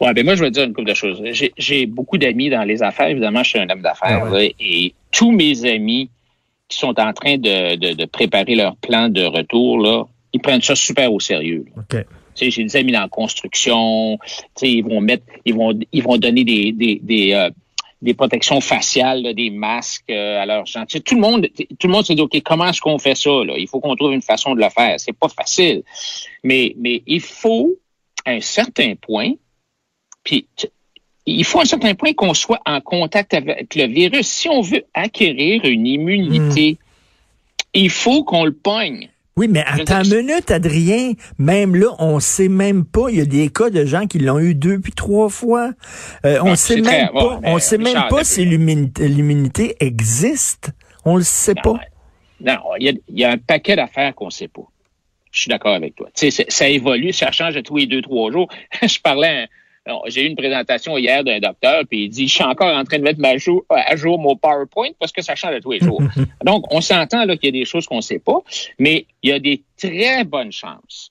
Ouais, 0.00 0.12
ben 0.12 0.24
moi, 0.24 0.34
je 0.34 0.44
vais 0.44 0.50
dire 0.50 0.64
une 0.64 0.74
couple 0.74 0.88
de 0.88 0.94
choses. 0.94 1.22
J'ai 1.56 1.86
beaucoup 1.86 2.18
d'amis 2.18 2.50
dans 2.50 2.62
les 2.62 2.82
affaires. 2.82 3.08
Évidemment, 3.08 3.42
je 3.42 3.50
suis 3.50 3.58
un 3.58 3.68
homme 3.68 3.82
d'affaires. 3.82 4.28
Ah 4.32 4.38
et 4.60 4.94
tous 5.10 5.32
mes 5.32 5.64
amis 5.64 6.10
qui 6.68 6.78
sont 6.78 6.98
en 7.00 7.12
train 7.12 7.38
de, 7.38 8.04
préparer 8.06 8.54
leur 8.54 8.76
plan 8.76 9.08
de 9.08 9.22
retour, 9.22 9.78
là, 9.78 10.04
ils 10.32 10.40
prennent 10.40 10.62
ça 10.62 10.74
super 10.74 11.12
au 11.12 11.20
sérieux. 11.20 11.64
OK 12.34 12.48
j'ai 12.48 12.64
des 12.64 12.76
amis 12.76 12.92
dans 12.92 13.02
la 13.02 13.08
construction, 13.08 14.18
ils 14.60 14.82
vont 14.82 15.00
mettre, 15.00 15.24
ils 15.44 15.54
vont, 15.54 15.78
ils 15.92 16.02
vont 16.02 16.16
donner 16.16 16.44
des, 16.44 16.72
des, 16.72 17.00
des, 17.02 17.32
euh, 17.32 17.50
des 18.02 18.14
protections 18.14 18.60
faciales, 18.60 19.32
des 19.34 19.50
masques 19.50 20.10
euh, 20.10 20.42
à 20.42 20.44
leurs 20.44 20.66
gens. 20.66 20.84
tout 20.86 21.14
le 21.14 21.20
monde, 21.20 21.48
tout 21.78 21.86
le 21.86 21.92
monde 21.92 22.04
s'est 22.04 22.16
dit, 22.16 22.20
OK, 22.20 22.36
comment 22.44 22.66
est-ce 22.66 22.80
qu'on 22.80 22.98
fait 22.98 23.14
ça? 23.14 23.30
Là? 23.30 23.54
Il 23.56 23.68
faut 23.68 23.80
qu'on 23.80 23.94
trouve 23.94 24.12
une 24.12 24.22
façon 24.22 24.54
de 24.54 24.60
le 24.60 24.68
faire. 24.68 24.98
C'est 24.98 25.12
pas 25.12 25.28
facile. 25.28 25.84
Mais, 26.42 26.74
mais 26.76 27.02
il 27.06 27.20
faut, 27.20 27.76
à 28.26 28.32
un 28.32 28.40
certain 28.40 28.94
point, 28.96 29.32
puis 30.24 30.48
il 31.26 31.44
faut 31.44 31.60
à 31.60 31.62
un 31.62 31.66
certain 31.66 31.94
point 31.94 32.12
qu'on 32.12 32.34
soit 32.34 32.60
en 32.66 32.80
contact 32.80 33.34
avec 33.34 33.72
le 33.76 33.86
virus. 33.86 34.26
Si 34.26 34.48
on 34.48 34.62
veut 34.62 34.84
acquérir 34.94 35.64
une 35.64 35.86
immunité, 35.86 36.72
hmm. 36.72 36.76
il 37.74 37.90
faut 37.90 38.24
qu'on 38.24 38.44
le 38.44 38.52
pogne. 38.52 39.10
Oui, 39.36 39.48
mais 39.48 39.64
attends 39.66 40.02
une 40.02 40.26
minute, 40.26 40.50
Adrien. 40.50 41.12
Même 41.38 41.74
là, 41.74 41.88
on 41.98 42.20
sait 42.20 42.48
même 42.48 42.84
pas. 42.84 43.08
Il 43.08 43.16
y 43.16 43.20
a 43.20 43.24
des 43.24 43.48
cas 43.48 43.70
de 43.70 43.84
gens 43.84 44.06
qui 44.06 44.18
l'ont 44.18 44.38
eu 44.38 44.54
deux 44.54 44.78
puis 44.78 44.92
trois 44.92 45.30
fois. 45.30 45.72
Euh, 46.26 46.38
on 46.42 46.54
sait 46.54 46.80
même 46.80 47.08
pas. 47.08 47.40
on 47.42 47.58
sait 47.58 47.78
même 47.78 48.08
pas 48.10 48.24
si 48.24 48.44
l'immunité 48.44 49.76
existe. 49.80 50.72
On 51.04 51.16
le 51.16 51.22
sait 51.22 51.54
pas. 51.54 51.80
Non, 52.40 52.58
il 52.78 53.00
y, 53.08 53.24
a, 53.24 53.30
un 53.30 53.38
paquet 53.38 53.76
d'affaires 53.76 54.14
qu'on 54.14 54.30
sait 54.30 54.48
pas. 54.48 54.62
Je 55.30 55.40
suis 55.40 55.48
d'accord 55.48 55.74
avec 55.74 55.94
toi. 55.94 56.08
Tu 56.14 56.30
sais, 56.30 56.44
ça 56.48 56.68
évolue, 56.68 57.12
ça 57.12 57.30
change 57.30 57.54
de 57.54 57.60
tous 57.60 57.76
les 57.78 57.86
deux, 57.86 58.02
trois 58.02 58.30
jours. 58.30 58.48
je 58.82 58.98
parlais 59.00 59.48
j'ai 60.06 60.24
eu 60.24 60.26
une 60.26 60.36
présentation 60.36 60.96
hier 60.96 61.24
d'un 61.24 61.40
docteur, 61.40 61.82
puis 61.88 62.04
il 62.04 62.08
dit, 62.08 62.28
je 62.28 62.34
suis 62.34 62.44
encore 62.44 62.74
en 62.74 62.84
train 62.84 62.98
de 62.98 63.02
mettre 63.02 63.20
ma 63.20 63.36
jour, 63.36 63.64
à 63.68 63.96
jour 63.96 64.18
mon 64.18 64.36
PowerPoint 64.36 64.90
parce 64.98 65.12
que 65.12 65.22
ça 65.22 65.34
change 65.34 65.60
tous 65.60 65.72
les 65.72 65.80
jours. 65.84 66.02
Donc, 66.44 66.72
on 66.72 66.80
s'entend 66.80 67.24
là 67.24 67.36
qu'il 67.36 67.54
y 67.54 67.58
a 67.58 67.60
des 67.60 67.64
choses 67.64 67.86
qu'on 67.86 67.96
ne 67.96 68.02
sait 68.02 68.18
pas, 68.18 68.40
mais 68.78 69.06
il 69.22 69.30
y 69.30 69.32
a 69.32 69.38
des 69.38 69.62
très 69.76 70.24
bonnes 70.24 70.52
chances 70.52 71.10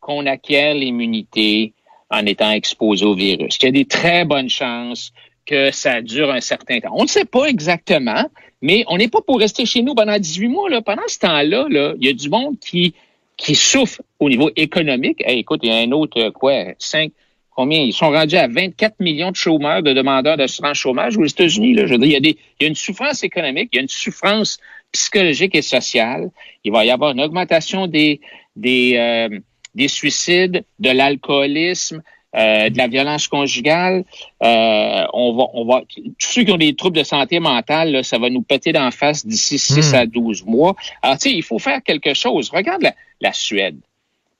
qu'on 0.00 0.26
acquiert 0.26 0.74
l'immunité 0.74 1.72
en 2.10 2.26
étant 2.26 2.50
exposé 2.50 3.04
au 3.04 3.14
virus. 3.14 3.56
Il 3.60 3.64
y 3.64 3.68
a 3.68 3.72
des 3.72 3.86
très 3.86 4.24
bonnes 4.24 4.50
chances 4.50 5.12
que 5.46 5.70
ça 5.70 6.02
dure 6.02 6.30
un 6.30 6.40
certain 6.40 6.80
temps. 6.80 6.92
On 6.92 7.04
ne 7.04 7.08
sait 7.08 7.24
pas 7.24 7.46
exactement, 7.46 8.24
mais 8.60 8.84
on 8.88 8.98
n'est 8.98 9.08
pas 9.08 9.22
pour 9.22 9.38
rester 9.38 9.64
chez 9.64 9.82
nous 9.82 9.94
pendant 9.94 10.18
18 10.18 10.48
mois. 10.48 10.68
Là. 10.68 10.82
Pendant 10.82 11.02
ce 11.06 11.18
temps-là, 11.20 11.66
là, 11.68 11.94
il 11.98 12.06
y 12.06 12.10
a 12.10 12.12
du 12.12 12.28
monde 12.28 12.58
qui, 12.60 12.94
qui 13.36 13.54
souffre 13.54 14.02
au 14.20 14.28
niveau 14.28 14.50
économique. 14.54 15.22
écoute, 15.26 15.60
il 15.62 15.70
y 15.70 15.72
a 15.72 15.78
un 15.78 15.90
autre, 15.92 16.30
quoi, 16.30 16.74
5, 16.78 17.10
combien? 17.54 17.80
Ils 17.80 17.92
sont 17.92 18.10
rendus 18.10 18.36
à 18.36 18.48
24 18.48 19.00
millions 19.00 19.30
de 19.30 19.36
chômeurs, 19.36 19.82
de 19.82 19.92
demandeurs 19.92 20.36
d'assurance 20.36 20.76
chômage 20.78 21.16
aux 21.16 21.24
États-Unis. 21.24 21.74
Là. 21.74 21.86
Je 21.86 21.92
veux 21.92 21.98
dire, 21.98 22.08
il 22.08 22.12
y, 22.12 22.16
a 22.16 22.20
des, 22.20 22.38
il 22.60 22.62
y 22.62 22.64
a 22.64 22.68
une 22.68 22.74
souffrance 22.74 23.22
économique, 23.22 23.70
il 23.72 23.76
y 23.76 23.78
a 23.78 23.82
une 23.82 23.88
souffrance 23.88 24.58
psychologique 24.92 25.54
et 25.54 25.62
sociale. 25.62 26.30
Il 26.64 26.72
va 26.72 26.84
y 26.84 26.90
avoir 26.90 27.12
une 27.12 27.20
augmentation 27.20 27.86
des, 27.86 28.20
des, 28.56 28.94
euh, 28.96 29.38
des 29.74 29.88
suicides, 29.88 30.64
de 30.78 30.90
l'alcoolisme, 30.90 32.02
euh, 32.34 32.70
de 32.70 32.78
la 32.78 32.88
violence 32.88 33.28
conjugale. 33.28 34.04
Euh, 34.42 35.04
on 35.12 35.36
va, 35.36 35.44
on 35.52 35.64
va, 35.66 35.82
tous 36.18 36.32
ceux 36.32 36.44
qui 36.44 36.52
ont 36.52 36.56
des 36.56 36.74
troubles 36.74 36.96
de 36.96 37.04
santé 37.04 37.40
mentale, 37.40 37.92
là, 37.92 38.02
ça 38.02 38.18
va 38.18 38.30
nous 38.30 38.42
péter 38.42 38.72
d'en 38.72 38.90
face 38.90 39.26
d'ici 39.26 39.58
6 39.58 39.92
hmm. 39.92 39.94
à 39.94 40.06
12 40.06 40.44
mois. 40.46 40.74
Alors, 41.02 41.18
tu 41.18 41.28
sais, 41.28 41.34
il 41.34 41.42
faut 41.42 41.58
faire 41.58 41.82
quelque 41.82 42.14
chose. 42.14 42.50
Regarde 42.50 42.82
la, 42.82 42.94
la 43.20 43.32
Suède. 43.32 43.76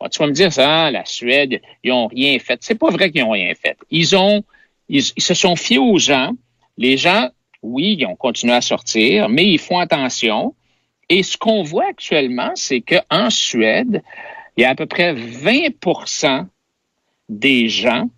Ah, 0.04 0.08
tu 0.08 0.18
vas 0.18 0.26
me 0.26 0.32
dire 0.32 0.52
ça, 0.52 0.90
la 0.90 1.04
Suède, 1.04 1.60
ils 1.84 1.92
ont 1.92 2.08
rien 2.08 2.38
fait. 2.38 2.58
C'est 2.62 2.78
pas 2.78 2.90
vrai 2.90 3.10
qu'ils 3.10 3.22
ont 3.22 3.30
rien 3.30 3.52
fait. 3.54 3.76
Ils 3.90 4.16
ont, 4.16 4.42
ils, 4.88 5.02
se 5.02 5.34
sont 5.34 5.56
fiés 5.56 5.78
aux 5.78 5.98
gens. 5.98 6.32
Les 6.76 6.96
gens, 6.96 7.28
oui, 7.62 7.96
ils 7.98 8.06
ont 8.06 8.16
continué 8.16 8.54
à 8.54 8.60
sortir, 8.60 9.28
mais 9.28 9.46
ils 9.46 9.58
font 9.58 9.78
attention. 9.78 10.54
Et 11.08 11.22
ce 11.22 11.36
qu'on 11.36 11.62
voit 11.62 11.86
actuellement, 11.88 12.52
c'est 12.54 12.80
qu'en 12.80 13.30
Suède, 13.30 14.02
il 14.56 14.62
y 14.62 14.64
a 14.64 14.70
à 14.70 14.74
peu 14.74 14.86
près 14.86 15.14
20% 15.14 16.46
des 17.28 17.68
gens 17.68 18.08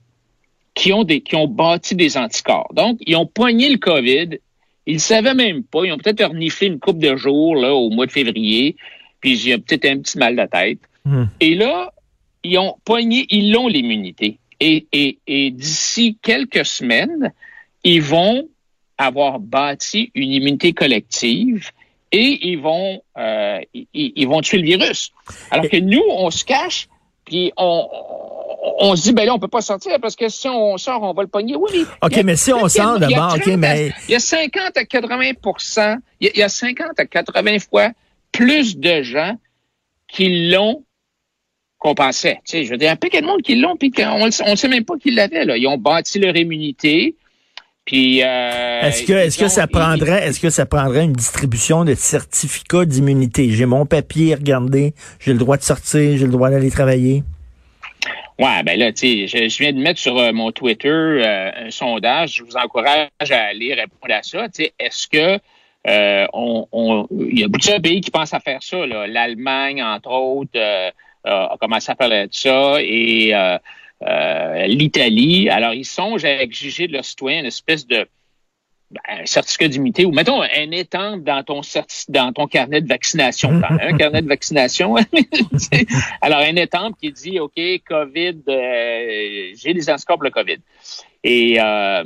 qui 0.74 0.92
ont 0.92 1.04
des, 1.04 1.20
qui 1.20 1.36
ont 1.36 1.46
bâti 1.46 1.94
des 1.94 2.16
anticorps. 2.16 2.72
Donc, 2.74 2.98
ils 3.00 3.16
ont 3.16 3.26
poigné 3.26 3.68
le 3.68 3.78
COVID, 3.78 4.38
Ils 4.86 4.94
ne 4.94 4.98
savaient 4.98 5.34
même 5.34 5.62
pas. 5.62 5.84
Ils 5.84 5.92
ont 5.92 5.98
peut-être 5.98 6.24
reniflé 6.24 6.66
une 6.66 6.80
coupe 6.80 6.98
de 6.98 7.14
jours 7.16 7.54
là, 7.54 7.74
au 7.74 7.90
mois 7.90 8.06
de 8.06 8.12
février, 8.12 8.76
puis 9.20 9.52
a 9.52 9.58
peut-être 9.58 9.84
un 9.86 9.98
petit 9.98 10.18
mal 10.18 10.34
de 10.36 10.46
tête. 10.46 10.80
Hmm. 11.04 11.24
Et 11.40 11.54
là, 11.54 11.92
ils 12.42 12.58
ont 12.58 12.76
pogné, 12.84 13.26
ils 13.30 13.52
l'ont 13.52 13.68
l'immunité. 13.68 14.38
Et, 14.60 14.86
et, 14.92 15.18
et 15.26 15.50
d'ici 15.50 16.18
quelques 16.22 16.64
semaines, 16.64 17.32
ils 17.82 18.02
vont 18.02 18.48
avoir 18.96 19.40
bâti 19.40 20.10
une 20.14 20.30
immunité 20.30 20.72
collective 20.72 21.70
et 22.12 22.48
ils 22.48 22.60
vont, 22.60 23.02
euh, 23.18 23.60
ils, 23.92 24.28
vont 24.28 24.40
tuer 24.40 24.58
le 24.58 24.64
virus. 24.64 25.12
Alors 25.50 25.68
que 25.68 25.78
nous, 25.78 26.02
on 26.10 26.30
se 26.30 26.44
cache, 26.44 26.88
puis 27.24 27.52
on, 27.56 27.88
on 28.78 28.94
se 28.94 29.02
dit, 29.02 29.12
ben 29.12 29.26
là, 29.26 29.34
on 29.34 29.40
peut 29.40 29.48
pas 29.48 29.62
sortir 29.62 29.98
parce 30.00 30.14
que 30.14 30.28
si 30.28 30.48
on 30.48 30.78
sort, 30.78 31.02
on 31.02 31.12
va 31.12 31.22
le 31.22 31.28
pogner. 31.28 31.56
Oui, 31.56 31.84
OK, 32.02 32.22
mais 32.24 32.36
si 32.36 32.52
on 32.52 32.68
sort 32.68 33.00
d'abord, 33.00 33.34
OK, 33.34 33.46
mais. 33.58 33.92
Il 34.08 34.12
y 34.12 34.14
a 34.14 34.20
50 34.20 34.76
à 34.76 34.82
80% 34.82 35.96
il 36.20 36.30
y 36.36 36.42
a 36.42 36.48
50 36.48 37.00
à 37.00 37.04
80 37.04 37.58
fois 37.58 37.90
plus 38.30 38.78
de 38.78 39.02
gens 39.02 39.36
qui 40.08 40.50
l'ont 40.50 40.84
qu'on 41.84 41.94
pensait. 41.94 42.40
Tu 42.46 42.52
sais, 42.52 42.64
je 42.64 42.70
veux 42.70 42.78
dire, 42.78 42.90
un 42.90 42.96
peu 42.96 43.10
de 43.10 43.24
monde 43.24 43.42
qui 43.42 43.56
l'ont, 43.56 43.76
puis 43.76 43.92
on 43.98 44.24
ne 44.26 44.30
sait 44.30 44.68
même 44.68 44.84
pas 44.84 44.96
qu'ils 44.96 45.14
l'avaient. 45.14 45.44
Là. 45.44 45.58
Ils 45.58 45.66
ont 45.66 45.76
bâti 45.76 46.18
leur 46.18 46.34
immunité. 46.34 47.14
Puis 47.84 48.22
euh, 48.22 48.80
est-ce 48.80 49.02
que 49.02 49.12
est-ce 49.12 49.38
que 49.38 49.48
ça 49.48 49.66
prendrait 49.66 50.26
est-ce 50.26 50.40
que 50.40 50.48
ça 50.48 50.64
prendrait 50.64 51.04
une 51.04 51.12
distribution 51.12 51.84
de 51.84 51.92
certificats 51.92 52.86
d'immunité? 52.86 53.50
J'ai 53.50 53.66
mon 53.66 53.84
papier, 53.84 54.34
regardez, 54.34 54.94
j'ai 55.20 55.34
le 55.34 55.38
droit 55.38 55.58
de 55.58 55.62
sortir, 55.62 56.16
j'ai 56.16 56.24
le 56.24 56.32
droit 56.32 56.48
d'aller 56.48 56.70
travailler. 56.70 57.22
Ouais, 58.38 58.62
ben 58.64 58.78
là, 58.78 58.90
tu 58.90 59.28
sais, 59.28 59.48
je, 59.48 59.58
viens 59.58 59.72
de 59.72 59.78
mettre 59.78 60.00
sur 60.00 60.16
euh, 60.18 60.32
mon 60.32 60.50
Twitter 60.50 60.88
euh, 60.88 61.66
un 61.66 61.70
sondage. 61.70 62.36
Je 62.36 62.44
vous 62.44 62.56
encourage 62.56 63.10
à 63.30 63.42
aller 63.50 63.74
répondre 63.74 64.14
à 64.14 64.22
ça. 64.22 64.48
Tu 64.48 64.64
sais, 64.64 64.72
est-ce 64.78 65.06
que 65.06 65.38
on, 66.32 66.66
on, 66.72 67.06
il 67.10 67.38
y 67.38 67.44
a 67.44 67.48
beaucoup 67.48 67.68
de 67.68 67.82
pays 67.82 68.00
qui 68.00 68.10
pensent 68.10 68.32
à 68.32 68.40
faire 68.40 68.62
ça. 68.62 68.86
L'Allemagne, 68.86 69.82
entre 69.82 70.10
autres, 70.10 70.58
a 71.24 71.56
commencé 71.60 71.90
à 71.90 71.94
parler 71.94 72.26
de 72.26 72.34
ça 72.34 72.76
et 72.80 73.32
euh, 74.06 74.66
l'Italie. 74.66 75.48
Alors, 75.48 75.72
ils 75.72 75.84
songent 75.84 76.24
à 76.24 76.42
exiger 76.42 76.88
de 76.88 76.92
leurs 76.92 77.04
citoyens 77.04 77.40
une 77.40 77.46
espèce 77.46 77.86
de 77.86 78.06
ben, 78.90 79.00
un 79.08 79.26
certificat 79.26 79.68
d'immunité 79.68 80.04
ou 80.04 80.12
mettons 80.12 80.42
un 80.42 80.70
étang 80.72 81.16
dans 81.16 81.42
ton 81.42 81.62
dans 82.08 82.32
ton 82.32 82.46
carnet 82.46 82.80
de 82.82 82.88
vaccination. 82.88 83.62
un 83.80 83.96
carnet 83.96 84.20
de 84.20 84.28
vaccination? 84.28 84.96
Alors, 86.20 86.40
un 86.40 86.56
étang 86.56 86.92
qui 86.92 87.12
dit 87.12 87.40
OK, 87.40 87.58
COVID, 87.88 88.42
euh, 88.48 89.52
j'ai 89.56 89.72
des 89.72 89.88
anticorps 89.88 90.16
pour 90.16 90.24
le 90.24 90.30
COVID. 90.30 90.58
Et 91.22 91.58
euh, 91.58 92.04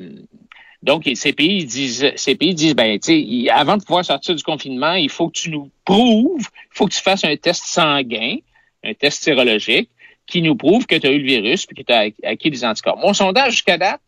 donc, 0.83 1.11
ces 1.15 1.33
pays 1.33 1.65
disent, 1.65 2.13
ces 2.15 2.37
pays 2.37 2.55
disent, 2.55 2.77
ben, 2.77 2.99
tu 3.01 3.49
avant 3.51 3.77
de 3.77 3.83
pouvoir 3.83 4.05
sortir 4.05 4.37
du 4.37 4.45
confinement, 4.45 4.95
il 4.95 5.11
faut 5.11 5.29
que 5.29 5.39
tu 5.39 5.51
nous 5.51 5.71
prouves, 5.85 6.47
il 6.47 6.77
faut 6.77 6.87
que 6.87 6.95
tu 6.95 7.03
fasses 7.03 7.25
un 7.25 7.37
test 7.37 7.65
sanguin, 7.65 8.37
un 8.85 8.95
test 8.95 9.23
sérologique, 9.23 9.91
qui 10.27 10.43
nous 10.43 10.57
prouve 10.57 10.87
que 10.87 10.95
tu 10.95 11.07
as 11.07 11.11
eu 11.11 11.19
le 11.19 11.27
virus 11.27 11.67
puis 11.67 11.77
que 11.77 11.83
tu 11.83 11.93
as 11.93 12.11
acquis 12.29 12.51
des 12.51 12.65
anticorps. 12.65 12.99
Mon 12.99 13.15
sondage 13.15 13.53
jusqu'à 13.53 13.79
date, 13.79 14.01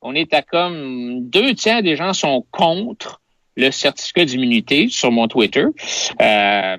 on 0.00 0.14
est 0.14 0.32
à 0.32 0.42
comme 0.42 1.28
deux 1.28 1.54
tiers 1.54 1.82
des 1.82 1.96
gens 1.96 2.12
sont 2.12 2.46
contre 2.50 3.20
le 3.56 3.72
certificat 3.72 4.24
d'immunité 4.24 4.88
sur 4.88 5.10
mon 5.10 5.26
Twitter. 5.26 5.64
Euh, 6.22 6.76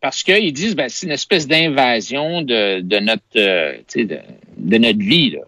parce 0.00 0.22
qu'ils 0.22 0.52
disent 0.52 0.74
ben 0.74 0.88
c'est 0.88 1.06
une 1.06 1.12
espèce 1.12 1.46
d'invasion 1.46 2.42
de, 2.42 2.80
de 2.80 2.98
notre 2.98 3.22
euh, 3.36 3.76
de, 3.94 4.18
de, 4.56 4.78
notre 4.78 4.98
vie. 4.98 5.30
Là. 5.30 5.40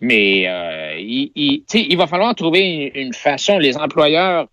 Mais 0.00 0.48
euh, 0.48 0.98
il, 0.98 1.30
il, 1.34 1.64
il 1.72 1.96
va 1.96 2.06
falloir 2.06 2.34
trouver 2.34 2.92
une 2.94 3.12
façon. 3.12 3.58
Les 3.58 3.76
employeurs 3.76 4.48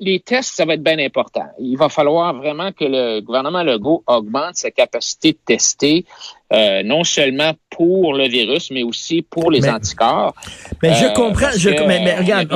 les 0.00 0.20
tests, 0.20 0.54
ça 0.54 0.64
va 0.64 0.74
être 0.74 0.82
bien 0.82 0.98
important. 0.98 1.46
Il 1.58 1.76
va 1.76 1.88
falloir 1.88 2.34
vraiment 2.34 2.70
que 2.70 2.84
le 2.84 3.20
gouvernement 3.20 3.62
Legault 3.62 4.04
augmente 4.06 4.54
sa 4.54 4.70
capacité 4.70 5.32
de 5.32 5.38
tester, 5.44 6.04
euh, 6.52 6.84
non 6.84 7.02
seulement 7.02 7.54
pour 7.70 8.14
le 8.14 8.28
virus, 8.28 8.70
mais 8.70 8.84
aussi 8.84 9.22
pour 9.22 9.50
les 9.50 9.68
anticorps. 9.68 10.34
Mais 10.80 10.94
je 10.94 11.06
euh, 11.06 11.10
comprends. 11.10 11.48
Je, 11.56 11.70
mais, 11.70 12.16
regarde, 12.16 12.48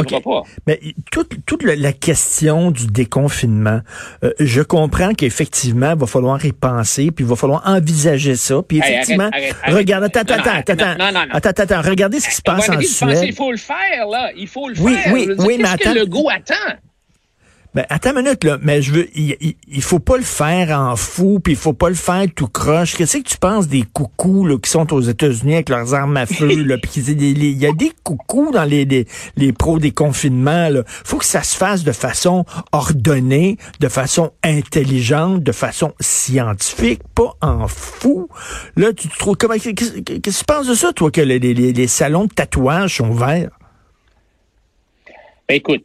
mais 0.67 0.81
toute, 1.11 1.45
toute 1.45 1.65
la, 1.65 1.93
question 1.93 2.71
du 2.71 2.87
déconfinement, 2.87 3.81
euh, 4.23 4.33
je 4.39 4.63
comprends 4.63 5.13
qu'effectivement, 5.13 5.93
il 5.95 5.99
va 5.99 6.07
falloir 6.07 6.45
y 6.45 6.53
penser, 6.53 7.11
puis 7.11 7.25
il 7.25 7.29
va 7.29 7.35
falloir 7.35 7.63
envisager 7.67 8.37
ça. 8.37 8.63
Puis 8.63 8.79
effectivement, 8.79 9.31
regarde, 9.67 10.05
attends, 10.05 10.21
attends, 10.21 10.51
attends, 10.55 11.29
attends, 11.33 11.63
attends, 11.63 11.83
regardez 11.83 12.21
ce 12.21 12.29
qui 12.29 12.35
se 12.37 12.43
passe 12.43 12.69
en 12.69 12.81
Suède. 12.81 13.25
Il 13.25 13.35
faut 13.35 13.51
le 13.51 13.59
faire, 13.59 14.07
là. 14.09 14.31
Il 14.37 14.47
faut 14.47 14.69
le 14.69 14.79
oui, 14.79 14.95
faire. 14.95 15.13
Oui, 15.13 15.29
oui, 15.39 15.59
mais 15.61 15.69
attends. 15.69 15.93
que 15.93 15.99
Legault 15.99 16.29
attend? 16.29 16.55
Ben, 17.79 17.87
attends 17.91 18.11
une 18.11 18.25
minute, 18.25 18.43
là. 18.43 18.59
Mais 18.61 18.83
je 18.83 18.91
veux, 18.93 19.09
il, 19.15 19.37
il, 19.69 19.83
faut 19.83 20.01
pas 20.01 20.17
le 20.17 20.25
faire 20.25 20.77
en 20.77 20.97
fou, 20.97 21.39
puis 21.39 21.53
il 21.53 21.57
faut 21.57 21.75
pas 21.75 21.89
le 21.89 21.95
faire 21.95 22.25
tout 22.35 22.49
croche. 22.49 22.97
Qu'est-ce 22.97 23.19
que 23.19 23.23
tu 23.23 23.37
penses 23.37 23.69
des 23.69 23.85
coucous, 23.85 24.45
là, 24.45 24.59
qui 24.59 24.69
sont 24.69 24.93
aux 24.93 25.01
États-Unis 25.01 25.55
avec 25.55 25.69
leurs 25.69 25.95
armes 25.95 26.17
à 26.17 26.27
feu, 26.27 26.65
là, 26.65 26.77
puis 26.77 26.91
il 27.01 27.57
y 27.57 27.67
a 27.67 27.71
des 27.71 27.93
coucous 28.03 28.51
dans 28.51 28.65
les, 28.65 28.85
les, 28.85 29.07
les 29.37 29.53
pros 29.53 29.79
des 29.79 29.93
confinements, 29.93 30.69
là. 30.71 30.83
Faut 30.87 31.19
que 31.19 31.25
ça 31.25 31.45
se 31.45 31.57
fasse 31.57 31.85
de 31.85 31.93
façon 31.93 32.45
ordonnée, 32.73 33.59
de 33.79 33.87
façon 33.87 34.33
intelligente, 34.43 35.45
de 35.45 35.53
façon 35.53 35.95
scientifique, 36.01 37.03
pas 37.15 37.37
en 37.43 37.69
fou. 37.69 38.29
Là, 38.75 38.93
tu 38.93 39.07
te 39.09 39.17
trouves, 39.17 39.37
comment, 39.37 39.55
qu'est-ce 39.55 40.01
que 40.01 40.31
tu 40.31 40.45
penses 40.45 40.67
de 40.67 40.75
ça, 40.75 40.93
toi, 40.93 41.13
que 41.13 41.21
les, 41.21 41.39
les, 41.39 41.55
les 41.55 41.87
salons 41.87 42.25
de 42.25 42.35
tatouage 42.35 42.97
sont 42.97 43.13
verts? 43.13 43.57
Ben, 45.49 45.55
écoute, 45.55 45.85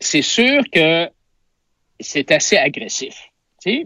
c'est 0.00 0.22
sûr 0.22 0.62
que 0.72 1.08
c'est 2.00 2.30
assez 2.30 2.56
agressif. 2.56 3.14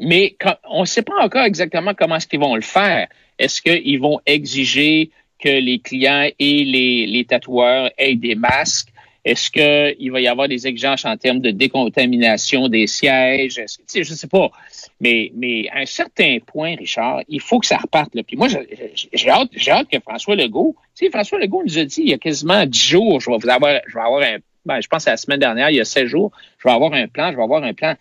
Mais 0.01 0.37
on 0.69 0.83
ne 0.83 0.87
sait 0.87 1.03
pas 1.03 1.21
encore 1.21 1.45
exactement 1.45 1.95
comment 1.95 2.17
est-ce 2.17 2.27
qu'ils 2.27 2.41
vont 2.41 2.55
le 2.55 2.63
faire. 2.63 3.09
Est-ce 3.39 3.63
qu'ils 3.63 4.01
vont 4.01 4.21
exiger 4.27 5.11
que 5.39 5.49
les 5.49 5.81
clients 5.81 6.29
et 6.39 6.65
les, 6.65 7.25
tatoueurs 7.25 7.91
aient 7.99 8.15
des 8.15 8.35
masques? 8.35 8.89
Est-ce 9.25 9.51
qu'il 9.51 10.11
va 10.11 10.21
y 10.21 10.27
avoir 10.27 10.49
des 10.49 10.67
exigences 10.67 11.05
en 11.05 11.17
termes 11.17 11.39
de 11.39 11.51
décontamination 11.51 12.69
des 12.69 12.87
sièges? 12.89 13.61
Je 13.95 13.99
ne 14.01 14.05
sais 14.05 14.27
pas. 14.27 14.51
Mais, 15.01 15.31
à 15.73 15.79
un 15.79 15.87
certain 15.87 16.39
point, 16.45 16.75
Richard, 16.77 17.23
il 17.29 17.41
faut 17.41 17.61
que 17.61 17.67
ça 17.67 17.79
reparte. 17.79 18.15
Là. 18.15 18.23
Puis 18.25 18.37
moi, 18.37 18.49
j'ai 18.49 19.31
hâte, 19.31 19.89
que 19.91 20.01
François 20.01 20.37
Legault, 20.37 20.77
François 21.13 21.39
Legault 21.39 21.63
nous 21.65 21.79
a 21.79 21.85
dit 21.85 22.03
il 22.03 22.11
y 22.11 22.15
a 22.15 22.19
quasiment 22.19 22.67
dix 22.67 22.89
jours, 22.89 23.21
je 23.21 23.31
vais 23.31 23.37
vous 23.37 23.41
je 23.43 23.95
vais 23.95 24.01
avoir 24.01 24.23
un 24.23 24.39
ben, 24.65 24.81
je 24.81 24.89
pense 24.89 25.07
à 25.07 25.13
la 25.13 25.17
semaine 25.17 25.41
dernière, 25.41 25.71
il 25.71 25.77
y 25.77 25.81
a 25.81 25.85
16 25.85 26.07
jours, 26.07 26.33
je 26.59 26.69
vais 26.69 26.75
avoir 26.75 26.93
un 26.93 27.09
plan, 27.09 27.31
je 27.31 27.37
vais 27.37 27.43
avoir 27.43 27.63
un 27.63 27.75
plan. 27.75 27.95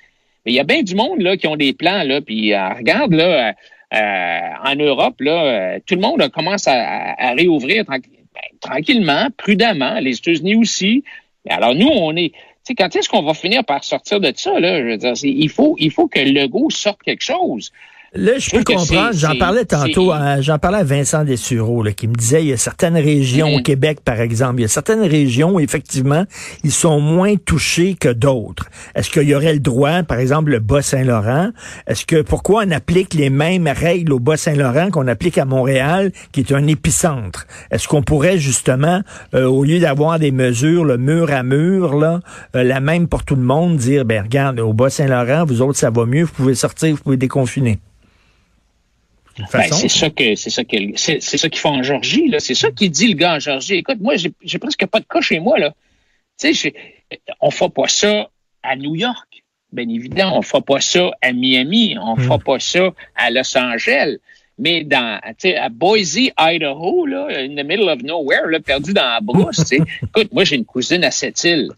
Mais 0.46 0.52
il 0.52 0.56
y 0.56 0.60
a 0.60 0.64
bien 0.64 0.84
du 0.84 0.96
monde 0.96 1.22
là 1.22 1.38
qui 1.38 1.48
ont 1.48 1.56
des 1.56 1.74
plans 1.74 2.04
là, 2.04 2.22
puis 2.22 2.54
euh, 2.54 2.70
regarde 2.70 3.14
là, 3.14 3.50
euh, 3.50 3.52
euh, 3.94 4.70
en 4.72 4.76
Europe 4.76 5.20
là, 5.20 5.80
tout 5.82 5.96
le 5.96 6.02
monde 6.02 6.28
commence 6.30 6.68
à, 6.68 7.34
réouvrir 7.34 7.86
ben, 7.86 8.00
tranquillement, 8.60 9.28
prudemment. 9.38 10.00
Les 10.00 10.18
États-Unis 10.18 10.56
aussi. 10.56 11.04
Alors 11.50 11.76
nous, 11.76 11.90
on 11.90 12.16
est, 12.16 12.30
tu 12.30 12.38
sais, 12.64 12.76
quand 12.76 12.96
est-ce 12.96 13.10
qu'on 13.10 13.24
va 13.24 13.34
finir 13.34 13.66
par 13.66 13.84
sortir 13.84 14.20
de 14.20 14.32
ça 14.36 14.60
là? 14.60 14.80
Je 14.80 14.86
veux 14.86 14.98
dire, 14.98 15.14
il 15.24 15.50
faut, 15.50 15.76
il 15.80 15.92
faut 15.92 16.08
que 16.08 16.20
le 16.20 16.32
Legault 16.32 16.70
sorte 16.70 17.02
quelque 17.04 17.24
chose. 17.24 17.72
Là, 18.14 18.40
je, 18.40 18.52
peux 18.52 18.62
comprendre. 18.66 19.14
J'en 19.14 19.38
parlais 19.38 19.64
tantôt, 19.64 20.12
j'en 20.42 20.60
parlais 20.60 20.80
à 20.80 20.84
Vincent 20.84 21.24
Dessureau, 21.24 21.82
là, 21.82 21.94
qui 21.94 22.10
me 22.10 22.14
disait, 22.14 22.44
il 22.44 22.50
y 22.50 22.54
a 22.54 22.58
certaines 22.58 22.98
régions 22.98 23.56
au. 23.56 23.62
Québec, 23.62 24.00
par 24.04 24.20
exemple, 24.20 24.56
il 24.58 24.64
y 24.64 24.66
a 24.66 24.68
certaines 24.68 25.04
régions 25.04 25.54
où, 25.54 25.60
effectivement, 25.62 26.26
ils 26.66 26.74
sont 26.74 27.00
moins 27.00 27.36
touchés 27.36 27.94
que 27.94 28.10
d'autres. 28.10 28.70
Est-ce 28.96 29.10
qu'il 29.12 29.30
y 29.30 29.36
aurait 29.36 29.54
le 29.54 29.60
droit, 29.60 30.04
par 30.04 30.18
exemple, 30.18 30.52
le 30.52 30.60
Bas-Saint-Laurent? 30.60 31.52
Est-ce 31.88 32.06
que, 32.06 32.22
pourquoi 32.22 32.64
on 32.68 32.72
applique 32.72 33.14
les 33.14 33.30
mêmes 33.30 33.68
règles 33.68 34.12
au 34.12 34.20
Bas-Saint-Laurent 34.20 34.90
qu'on 34.90 35.08
applique 35.08 35.38
à 35.38 35.46
Montréal, 35.46 36.12
qui 36.34 36.42
est 36.42 36.52
un 36.52 36.68
épicentre? 36.68 37.46
Est-ce 37.70 37.88
qu'on 37.88 38.02
pourrait, 38.02 38.40
justement, 38.40 39.02
euh, 39.36 39.46
au 39.46 39.64
lieu 39.64 39.80
d'avoir 39.80 40.20
des 40.20 40.32
mesures, 40.32 40.84
le 40.84 40.98
mur 40.98 41.32
à 41.32 41.44
mur, 41.44 41.96
là, 41.96 42.20
euh, 42.58 42.64
la 42.64 42.82
même 42.82 43.08
pour 43.08 43.24
tout 43.24 43.36
le 43.36 43.44
monde, 43.44 43.78
dire, 43.78 44.04
ben, 44.04 44.24
regarde, 44.24 44.60
au 44.60 44.74
Bas-Saint-Laurent, 44.74 45.46
vous 45.46 45.62
autres, 45.62 45.78
ça 45.78 45.92
va 45.92 46.06
mieux, 46.06 46.24
vous 46.24 46.34
pouvez 46.34 46.56
sortir, 46.56 46.96
vous 46.96 47.04
pouvez 47.04 47.18
déconfiner? 47.18 47.80
Ben, 49.54 49.64
c'est 49.72 49.88
ça 49.88 50.10
que 50.10 50.36
c'est 50.36 50.50
ça 50.50 50.64
que 50.64 50.78
c'est 50.98 51.20
ça 51.20 51.50
qu'ils 51.50 51.60
font 51.60 51.80
en 51.80 51.84
Georgie 51.84 52.28
là. 52.28 52.40
C'est 52.40 52.56
ça 52.56 52.72
qu'il 52.72 52.92
dit 52.92 53.08
le 53.08 53.16
gars 53.16 53.36
en 53.36 53.40
Georgie. 53.40 53.76
Écoute, 53.76 54.00
moi 54.00 54.16
j'ai 54.18 54.60
presque 54.60 54.86
pas 54.86 55.00
de 55.00 55.06
cas 55.06 55.22
chez 55.22 55.40
moi 55.40 55.60
là. 55.60 55.74
Tu 56.40 56.54
sais, 56.54 56.74
on 57.40 57.52
fait 57.52 57.70
pas 57.70 57.88
ça 57.88 58.30
à 58.64 58.76
New 58.76 58.96
York, 58.96 59.44
bien 59.72 59.88
évidemment. 59.88 60.38
On 60.38 60.42
fait 60.42 60.62
pas 60.62 60.82
ça 60.82 61.12
à 61.22 61.34
Miami. 61.34 61.96
On 62.02 62.16
ne 62.16 62.22
hmm. 62.22 62.32
fait 62.32 62.44
pas 62.44 62.60
ça 62.60 62.90
à 63.16 63.30
Los 63.30 63.58
Angeles. 63.58 64.18
Mais 64.58 64.84
dans, 64.84 65.20
à 65.20 65.70
Boise, 65.70 66.18
Idaho, 66.38 67.06
là, 67.06 67.28
in 67.32 67.56
the 67.56 67.66
middle 67.66 67.90
of 67.90 68.04
nowhere, 68.04 68.48
là, 68.48 68.60
perdu 68.60 68.94
dans 68.94 69.02
la 69.02 69.20
brousse, 69.20 69.72
écoute, 69.72 70.32
moi 70.32 70.44
j'ai 70.44 70.56
une 70.56 70.66
cousine 70.66 71.04
à 71.04 71.12
cette 71.12 71.44
île 71.44 71.72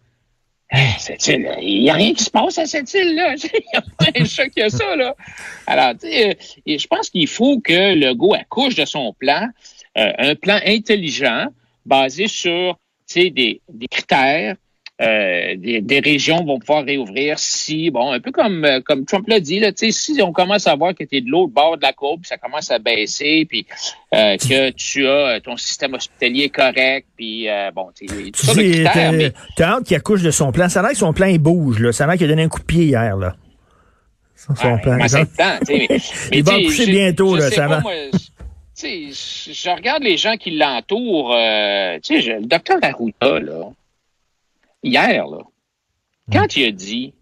cette 0.98 1.28
île, 1.28 1.52
il 1.62 1.82
n'y 1.82 1.90
a 1.90 1.94
rien 1.94 2.14
qui 2.14 2.24
se 2.24 2.32
passe 2.32 2.58
à 2.58 2.66
cette 2.66 2.94
île-là. 2.94 3.36
Il 3.44 3.62
n'y 3.62 4.20
a 4.20 4.22
un 4.22 4.26
chat 4.26 4.50
qui 4.50 4.62
a 4.62 4.70
ça, 4.70 4.96
là. 4.96 5.16
Alors, 5.68 5.94
tu 5.94 6.08
sais, 6.08 6.30
euh, 6.30 6.78
je 6.78 6.88
pense 6.88 7.10
qu'il 7.10 7.28
faut 7.28 7.60
que 7.60 7.94
le 7.94 8.14
go 8.14 8.34
accouche 8.34 8.76
de 8.76 8.86
son 8.86 9.14
plan, 9.14 9.50
euh, 9.98 10.12
un 10.18 10.36
plan 10.36 10.60
intelligent, 10.66 11.48
basé 11.86 12.28
sur, 12.28 12.80
tu 13.08 13.22
sais, 13.22 13.30
des 13.30 13.62
critères, 13.90 14.56
euh, 15.02 15.56
des, 15.58 16.00
régions 16.00 16.46
vont 16.46 16.60
pouvoir 16.60 16.86
réouvrir 16.86 17.40
si, 17.40 17.90
bon, 17.90 18.12
un 18.12 18.20
peu 18.20 18.32
comme, 18.32 18.64
euh, 18.64 18.80
comme 18.80 19.06
Trump 19.06 19.28
l'a 19.28 19.40
dit, 19.40 19.60
là, 19.60 19.72
si 19.76 20.22
on 20.22 20.32
commence 20.32 20.68
à 20.68 20.76
voir 20.76 20.94
que 20.94 21.04
tu 21.04 21.18
es 21.18 21.22
de 21.22 21.32
l'autre 21.32 21.52
bord 21.52 21.78
de 21.78 21.82
la 21.82 21.94
courbe, 21.94 22.22
ça 22.26 22.38
commence 22.38 22.70
à 22.70 22.78
baisser, 22.78 23.48
puis 23.50 23.66
euh, 24.14 24.38
que 24.38 24.70
tu 24.70 25.08
as 25.08 25.40
ton 25.42 25.58
système 25.58 25.96
hospitalier 25.96 26.50
correct, 26.50 27.08
puis 27.18 27.48
bon, 27.76 27.90
tu 27.96 28.08
sais, 28.08 28.84
t'as 29.56 29.68
hâte 29.68 29.84
qu'il 29.86 29.98
accouche 29.98 30.22
de 30.22 30.30
son 30.30 30.52
plan. 30.52 30.70
Ça 30.70 30.82
a 30.82 30.84
l'air 30.84 30.92
que 30.92 30.98
son 30.98 31.12
plan, 31.12 31.26
il 31.26 31.40
bouge, 31.40 31.80
là. 31.80 31.92
Ça 31.92 32.04
a 32.04 32.08
l'air 32.08 32.18
qu'il 32.18 32.26
a 32.26 32.30
donné 32.30 32.44
un 32.44 32.50
coup 32.50 32.60
de 32.60 32.66
pied 32.66 32.86
hier, 32.86 33.18
là. 33.18 33.36
Son, 34.36 34.54
plan. 34.78 34.98
il 36.32 36.44
va 36.44 36.54
accoucher 36.54 36.86
bientôt, 36.86 37.36
là, 37.36 37.50
ça 37.50 37.68
va. 37.68 37.82
je 38.76 39.76
regarde 39.76 40.04
les 40.04 40.18
gens 40.18 40.36
qui 40.38 40.52
l'entourent. 40.52 41.36
tu 42.04 42.22
sais, 42.22 42.40
le 42.40 42.46
docteur 42.46 42.78
Arruda, 42.84 43.40
là, 43.40 43.72
hier, 44.84 45.26
là, 45.28 45.40
quand 46.32 46.56
il 46.56 46.66
a 46.66 46.72
dit 46.72 47.14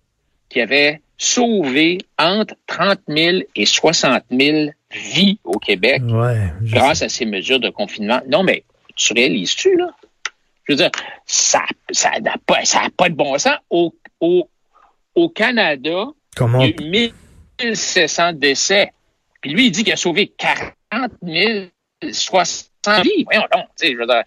qu'il 0.50 0.62
avait 0.62 1.02
sauvé 1.18 2.00
entre 2.18 2.56
30 2.68 3.00
000 3.08 3.44
et 3.56 3.66
60 3.66 4.24
000 4.32 4.72
vies 4.92 5.40
au 5.44 5.60
Québec 5.60 6.02
grâce 6.64 7.02
à 7.04 7.10
ces 7.10 7.26
mesures 7.26 7.60
de 7.60 7.70
confinement. 7.70 8.22
Non, 8.28 8.44
mais 8.44 8.64
tu 8.96 9.14
réalises-tu, 9.14 9.78
là? 9.78 9.92
Je 10.66 10.74
veux 10.74 10.78
dire, 10.78 10.92
ça 11.26 11.62
ça 11.92 12.12
n'a 12.20 12.36
pas, 12.46 12.66
ça 12.66 12.82
pas 12.96 13.10
de 13.10 13.16
bon 13.16 13.38
sens. 13.38 13.58
Au, 13.70 13.94
au, 14.20 14.50
au 15.16 15.30
Canada, 15.30 16.08
Comment? 16.36 16.60
il 16.62 16.70
y 16.70 16.98
a 16.98 17.08
eu 17.08 17.12
1700 17.60 18.34
décès. 18.34 18.92
Puis 19.42 19.52
lui, 19.52 19.68
il 19.68 19.72
dit 19.72 19.84
qu'il 19.84 19.94
a 19.94 19.98
sauvé 19.98 20.28
40 20.28 21.12
000, 21.24 21.66
60 22.12 22.71
vie. 23.04 23.24
Voyons 23.26 23.46
donc, 23.54 23.66
tu 23.80 23.88
sais, 23.88 23.94
je 23.94 23.98
veux 23.98 24.06
dire, 24.06 24.24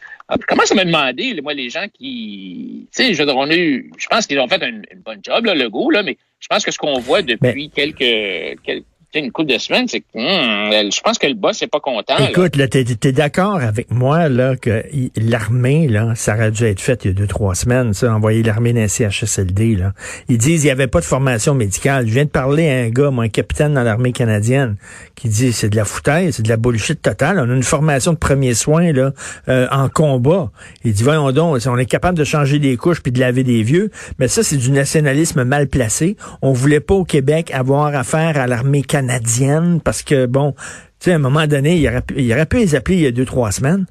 comment 0.48 0.64
ça 0.64 0.74
m'a 0.74 0.84
demandé, 0.84 1.40
moi, 1.42 1.54
les 1.54 1.70
gens 1.70 1.86
qui, 1.92 2.88
tu 2.94 3.04
sais, 3.04 3.14
je 3.14 3.18
veux 3.18 3.26
dire, 3.26 3.36
on 3.36 3.50
a 3.50 3.56
eu, 3.56 3.90
je 3.96 4.06
pense 4.06 4.26
qu'ils 4.26 4.40
ont 4.40 4.48
fait 4.48 4.62
une, 4.62 4.84
bonne 5.04 5.20
job, 5.22 5.44
là, 5.44 5.54
le 5.54 5.68
go, 5.68 5.90
là, 5.90 6.02
mais 6.02 6.16
je 6.40 6.48
pense 6.48 6.64
que 6.64 6.70
ce 6.70 6.78
qu'on 6.78 6.98
voit 6.98 7.22
depuis 7.22 7.70
quelques, 7.70 8.60
quelques 8.62 8.84
une 9.20 9.30
couple 9.30 9.52
de 9.52 9.58
semaines, 9.58 9.86
c'est 9.88 10.00
que 10.00 10.06
hmm, 10.14 10.90
je 10.90 11.00
pense 11.00 11.18
que 11.18 11.26
le 11.26 11.34
boss 11.34 11.60
n'est 11.60 11.68
pas 11.68 11.80
content. 11.80 12.16
Écoute, 12.18 12.56
là, 12.56 12.66
t'es, 12.68 12.84
d'accord 13.12 13.56
avec 13.56 13.90
moi 13.90 14.28
là 14.28 14.56
que 14.56 14.84
l'armée, 15.16 15.88
là, 15.88 16.14
ça 16.14 16.34
aurait 16.34 16.50
dû 16.50 16.64
être 16.64 16.80
fait 16.80 17.04
il 17.04 17.08
y 17.08 17.10
a 17.10 17.14
deux, 17.14 17.26
trois 17.26 17.54
semaines, 17.54 17.92
ça, 17.94 18.12
envoyer 18.12 18.42
l'armée 18.42 18.72
d'un 18.72 18.88
CHSLD. 18.88 19.76
Là. 19.76 19.92
Ils 20.28 20.38
disent 20.38 20.60
qu'il 20.60 20.68
n'y 20.68 20.72
avait 20.72 20.88
pas 20.88 21.00
de 21.00 21.04
formation 21.04 21.54
médicale. 21.54 22.06
Je 22.06 22.12
viens 22.12 22.24
de 22.24 22.30
parler 22.30 22.68
à 22.68 22.78
un 22.78 22.88
gars, 22.88 23.10
moi, 23.10 23.24
un 23.24 23.28
capitaine 23.28 23.74
dans 23.74 23.82
l'armée 23.82 24.12
canadienne, 24.12 24.76
qui 25.14 25.28
dit 25.28 25.52
c'est 25.52 25.68
de 25.68 25.76
la 25.76 25.84
foutaise, 25.84 26.36
c'est 26.36 26.42
de 26.42 26.48
la 26.48 26.56
bullshit 26.56 27.00
totale. 27.00 27.38
On 27.38 27.50
a 27.50 27.54
une 27.54 27.62
formation 27.62 28.12
de 28.12 28.18
premiers 28.18 28.54
soins 28.54 28.92
là, 28.92 29.12
euh, 29.48 29.66
en 29.70 29.88
combat. 29.88 30.50
Il 30.84 30.92
dit 30.92 31.02
voyons 31.02 31.30
donc, 31.32 31.60
on 31.66 31.78
est 31.78 31.86
capable 31.86 32.18
de 32.18 32.24
changer 32.24 32.58
des 32.58 32.76
couches 32.76 33.00
puis 33.00 33.12
de 33.12 33.20
laver 33.20 33.44
des 33.44 33.62
vieux, 33.62 33.90
mais 34.18 34.28
ça, 34.28 34.42
c'est 34.42 34.56
du 34.56 34.70
nationalisme 34.70 35.44
mal 35.44 35.68
placé. 35.68 36.16
On 36.42 36.52
voulait 36.52 36.80
pas 36.80 36.94
au 36.94 37.04
Québec 37.04 37.52
avoir 37.52 37.94
affaire 37.94 38.38
à 38.38 38.46
l'armée 38.46 38.82
canadienne 38.82 39.03
canadienne 39.06 39.80
parce 39.80 40.02
que, 40.02 40.26
bon, 40.26 40.52
tu 40.52 41.06
sais, 41.06 41.12
à 41.12 41.16
un 41.16 41.18
moment 41.18 41.46
donné, 41.46 41.76
il 41.76 41.88
aurait, 41.88 42.02
pu, 42.02 42.14
il 42.18 42.32
aurait 42.32 42.46
pu 42.46 42.58
les 42.58 42.74
appeler 42.74 42.96
il 42.96 43.02
y 43.02 43.06
a 43.06 43.10
deux, 43.10 43.24
trois 43.24 43.52
semaines. 43.52 43.86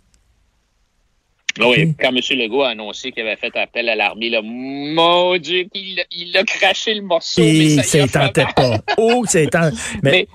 Ah 1.59 1.69
oui, 1.69 1.93
quand 1.99 2.09
M. 2.09 2.19
Legault 2.39 2.63
a 2.63 2.69
annoncé 2.69 3.11
qu'il 3.11 3.21
avait 3.21 3.35
fait 3.35 3.55
appel 3.55 3.87
à 3.87 3.95
l'armée, 3.95 4.31
là, 4.31 4.41
mon 4.41 5.37
Dieu, 5.37 5.67
il, 5.75 6.35
a 6.35 6.43
craché 6.43 6.95
le 6.95 7.03
morceau. 7.03 7.43
Et 7.43 7.75
mais 7.75 7.83
ça, 7.83 8.07
ça 8.07 8.29
pas. 8.55 8.79
Oh, 8.97 9.23
c'est 9.27 9.47
mais, 10.03 10.27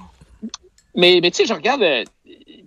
mais, 0.95 1.19
mais, 1.21 1.31
tu 1.33 1.39
sais, 1.39 1.47
je 1.47 1.55
regarde, 1.55 1.83
euh, 1.83 2.05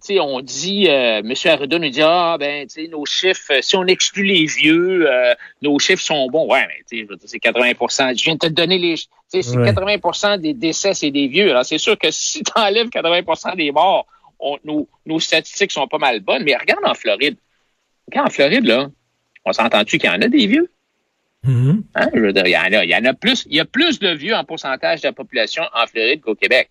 on 0.10 0.42
dit, 0.42 0.88
euh, 0.90 1.20
M. 1.20 1.34
Arruda 1.46 1.80
nous 1.80 1.90
dit, 1.90 2.02
ah, 2.02 2.38
ben, 2.40 2.68
tu 2.68 2.84
sais, 2.84 2.88
nos 2.88 3.06
chiffres, 3.06 3.54
si 3.62 3.76
on 3.76 3.86
exclut 3.86 4.24
les 4.24 4.46
vieux, 4.46 5.10
euh, 5.10 5.34
nos 5.62 5.78
chiffres 5.80 6.04
sont 6.04 6.28
bons. 6.28 6.52
Ouais, 6.52 6.66
mais 6.68 6.84
tu 6.90 7.08
sais, 7.08 7.18
c'est 7.26 7.38
80% 7.38 8.18
Je 8.18 8.24
viens 8.24 8.34
de 8.34 8.40
te 8.40 8.48
donner 8.48 8.78
les, 8.78 8.96
c'est 9.28 9.42
80% 9.42 10.40
des 10.40 10.54
décès, 10.54 10.94
c'est 10.94 11.12
des 11.12 11.28
vieux. 11.28 11.52
Alors, 11.52 11.66
c'est 11.66 11.78
sûr 11.78 11.98
que 11.98 12.12
si 12.12 12.44
tu 12.44 12.52
enlèves 12.56 12.88
80% 12.88 13.56
des 13.56 13.72
morts, 13.72 14.08
nos, 14.64 14.88
nos 15.06 15.20
statistiques 15.20 15.72
sont 15.72 15.88
pas 15.88 16.00
mal 16.00 16.20
bonnes. 16.20 16.44
Mais 16.44 16.56
regarde 16.56 16.84
en 16.86 16.94
Floride. 16.94 17.38
Regarde 18.08 18.28
en 18.28 18.32
Floride, 18.32 18.66
là, 18.66 18.90
on 19.46 19.54
s'entend-tu 19.54 19.98
qu'il 19.98 20.10
y 20.10 20.14
en 20.14 20.22
a 20.22 20.28
des 20.28 20.48
vieux? 20.48 20.70
Mm-hmm. 21.46 21.84
Hein? 21.96 22.10
Je 22.14 22.20
veux 22.20 22.34
dire, 22.34 22.46
il 22.46 22.52
y 22.52 22.58
en 22.58 22.80
a, 22.80 22.84
il 22.84 22.90
y 22.90 22.96
en 22.96 23.06
a 23.06 23.14
plus, 23.14 23.46
il 23.50 23.56
y 23.56 23.60
a 23.60 23.66
plus 23.66 24.00
de 24.00 24.10
vieux 24.10 24.36
en 24.36 24.44
pourcentage 24.44 25.02
de 25.02 25.08
la 25.08 25.14
population 25.14 25.64
en 25.74 25.88
Floride 25.88 26.22
qu'au 26.22 26.36
Québec. 26.36 26.70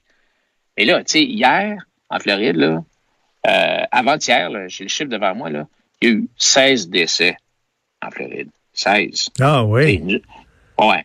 Et 0.77 0.85
là, 0.85 0.99
tu 0.99 1.12
sais, 1.12 1.23
hier, 1.23 1.77
en 2.09 2.19
Floride, 2.19 2.57
là, 2.57 2.83
euh, 3.46 3.83
avant-hier, 3.90 4.50
j'ai 4.68 4.85
le 4.85 4.90
chiffre 4.90 5.11
devant 5.11 5.35
moi, 5.35 5.50
là, 5.50 5.66
il 6.00 6.09
y 6.09 6.12
a 6.12 6.14
eu 6.14 6.29
16 6.37 6.88
décès 6.88 7.37
en 8.03 8.11
Floride. 8.11 8.48
16. 8.72 9.31
Ah 9.40 9.64
oui. 9.64 10.22
ouais. 10.79 11.05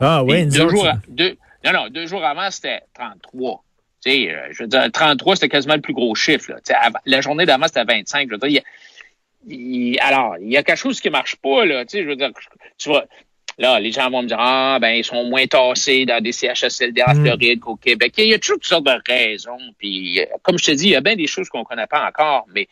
ah 0.00 0.24
oui, 0.24 0.46
deux 0.46 0.68
jours, 0.68 0.88
deux, 1.08 1.36
non, 1.64 1.72
non, 1.72 1.88
deux 1.88 2.06
jours 2.06 2.24
avant, 2.24 2.50
c'était 2.50 2.80
33. 2.94 3.62
sais, 4.00 4.30
euh, 4.30 4.48
je 4.52 4.62
veux 4.62 4.68
dire, 4.68 4.90
33, 4.90 5.36
c'était 5.36 5.48
quasiment 5.48 5.74
le 5.74 5.80
plus 5.80 5.92
gros 5.92 6.14
chiffre. 6.14 6.52
Là. 6.52 6.90
la 7.04 7.20
journée 7.20 7.44
d'avant, 7.46 7.66
c'était 7.66 7.84
25. 7.84 8.28
Je 8.28 8.34
veux 8.34 8.48
dire, 8.48 8.62
il 9.46 9.94
y 9.94 9.98
a, 9.98 10.06
alors, 10.06 10.36
il 10.38 10.50
y 10.50 10.56
a 10.56 10.62
quelque 10.62 10.78
chose 10.78 11.00
qui 11.00 11.10
marche 11.10 11.36
pas, 11.36 11.64
là. 11.64 11.84
Je 11.92 12.00
veux 12.00 12.16
dire, 12.16 12.30
tu 12.78 12.88
vois, 12.88 13.04
Là, 13.60 13.78
les 13.78 13.92
gens 13.92 14.08
vont 14.10 14.22
me 14.22 14.26
dire, 14.26 14.38
ah, 14.40 14.78
ben, 14.80 14.92
ils 14.92 15.04
sont 15.04 15.22
moins 15.24 15.46
tassés 15.46 16.06
dans 16.06 16.22
des 16.22 16.32
CHSLD 16.32 17.02
en 17.06 17.14
mm. 17.14 17.22
Floride 17.22 17.60
qu'au 17.60 17.76
Québec. 17.76 18.14
Il 18.16 18.28
y 18.28 18.34
a 18.34 18.38
toujours 18.38 18.56
toutes 18.56 18.64
sortes 18.64 18.86
de 18.86 18.98
raisons. 19.06 19.58
Puis, 19.78 20.18
euh, 20.18 20.24
comme 20.42 20.58
je 20.58 20.64
te 20.64 20.70
dis, 20.70 20.86
il 20.86 20.90
y 20.92 20.96
a 20.96 21.02
bien 21.02 21.14
des 21.14 21.26
choses 21.26 21.50
qu'on 21.50 21.62
connaît 21.62 21.86
pas 21.86 22.08
encore, 22.08 22.46
mais 22.54 22.66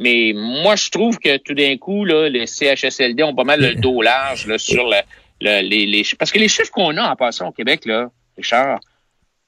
mais 0.00 0.32
moi, 0.32 0.76
je 0.76 0.90
trouve 0.90 1.18
que 1.18 1.38
tout 1.38 1.54
d'un 1.54 1.76
coup, 1.76 2.04
là, 2.04 2.28
les 2.28 2.46
CHSLD 2.46 3.24
ont 3.24 3.34
pas 3.34 3.42
mal 3.42 3.60
le 3.60 3.74
dos 3.74 4.00
large 4.00 4.46
là, 4.46 4.56
sur 4.56 4.88
le, 4.88 5.00
les, 5.40 5.86
les, 5.86 6.04
Parce 6.16 6.30
que 6.30 6.38
les 6.38 6.46
chiffres 6.46 6.70
qu'on 6.70 6.96
a 6.96 7.10
en 7.10 7.16
passant 7.16 7.48
au 7.48 7.52
Québec, 7.52 7.84
là, 7.84 8.08
Richard, 8.36 8.78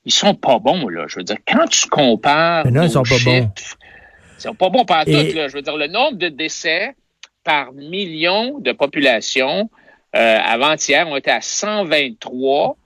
ils 0.05 0.13
sont 0.13 0.35
pas 0.35 0.59
bons, 0.59 0.89
là. 0.89 1.05
Je 1.07 1.21
veux 1.21 1.23
dire, 1.23 1.37
quand 1.47 1.69
tu 1.69 1.87
compares. 1.87 2.67
non, 2.67 2.83
ils 2.83 2.91
sont 2.91 3.05
pas 3.05 3.19
bons. 3.25 3.51
Ils 4.39 4.43
sont 4.43 4.55
pas 4.57 4.71
bons 4.71 4.85
par 4.85 5.05
tout, 5.05 5.13
là. 5.13 5.47
Je 5.47 5.53
veux 5.53 5.63
dire, 5.63 5.77
le 5.77 5.87
nombre 5.87 6.19
de 6.19 6.29
décès 6.29 6.97
par 7.45 7.73
million 7.73 8.59
de 8.59 8.73
population 8.73 9.71
euh, 10.17 10.39
avant-hier, 10.39 11.07
on 11.09 11.17
était 11.17 11.31
à 11.31 11.41
123. 11.41 12.77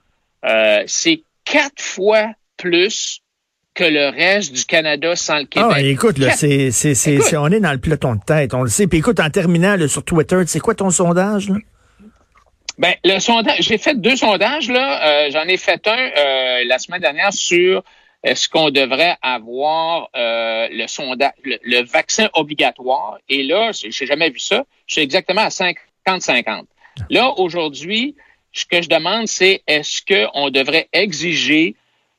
Euh, 0.44 0.82
c'est 0.86 1.22
quatre 1.44 1.80
fois 1.80 2.32
plus 2.56 3.20
que 3.74 3.84
le 3.84 4.08
reste 4.08 4.52
du 4.52 4.64
Canada 4.64 5.16
sans 5.16 5.38
le 5.38 5.46
Québec. 5.46 5.70
Ah, 5.74 5.80
écoute, 5.80 6.18
là, 6.18 6.30
c'est, 6.30 6.70
c'est, 6.70 6.94
c'est, 6.94 7.36
on 7.36 7.48
est 7.48 7.60
dans 7.60 7.72
le 7.72 7.78
peloton 7.78 8.14
de 8.14 8.20
tête, 8.24 8.54
on 8.54 8.62
le 8.62 8.68
sait. 8.68 8.86
Puis 8.86 8.98
écoute, 8.98 9.18
en 9.18 9.30
terminant 9.30 9.76
sur 9.88 10.04
Twitter, 10.04 10.40
c'est 10.46 10.60
quoi 10.60 10.74
ton 10.74 10.90
sondage? 10.90 11.48
Là? 11.48 11.56
Ben, 12.78 12.94
le 13.04 13.20
sondage, 13.20 13.60
j'ai 13.60 13.78
fait 13.78 14.00
deux 14.00 14.16
sondages, 14.16 14.68
là. 14.68 15.26
Euh, 15.26 15.30
j'en 15.30 15.44
ai 15.44 15.56
fait 15.56 15.86
un 15.86 16.10
euh, 16.16 16.64
la 16.66 16.78
semaine 16.78 17.00
dernière 17.00 17.32
sur 17.32 17.84
est-ce 18.24 18.48
qu'on 18.48 18.70
devrait 18.70 19.16
avoir 19.22 20.08
euh, 20.16 20.68
le 20.72 20.86
sondage, 20.88 21.32
le, 21.44 21.84
vaccin 21.84 22.28
obligatoire. 22.34 23.18
Et 23.28 23.42
là, 23.44 23.70
j'ai 23.72 24.06
jamais 24.06 24.30
vu 24.30 24.38
ça. 24.38 24.64
Je 24.86 24.94
suis 24.94 25.02
exactement 25.02 25.42
à 25.42 25.48
50-50. 25.48 26.64
Là, 27.10 27.32
aujourd'hui, 27.38 28.16
ce 28.52 28.64
que 28.64 28.82
je 28.82 28.88
demande, 28.88 29.26
c'est 29.26 29.62
est-ce 29.66 30.02
qu'on 30.06 30.50
devrait 30.50 30.88
exiger 30.92 31.74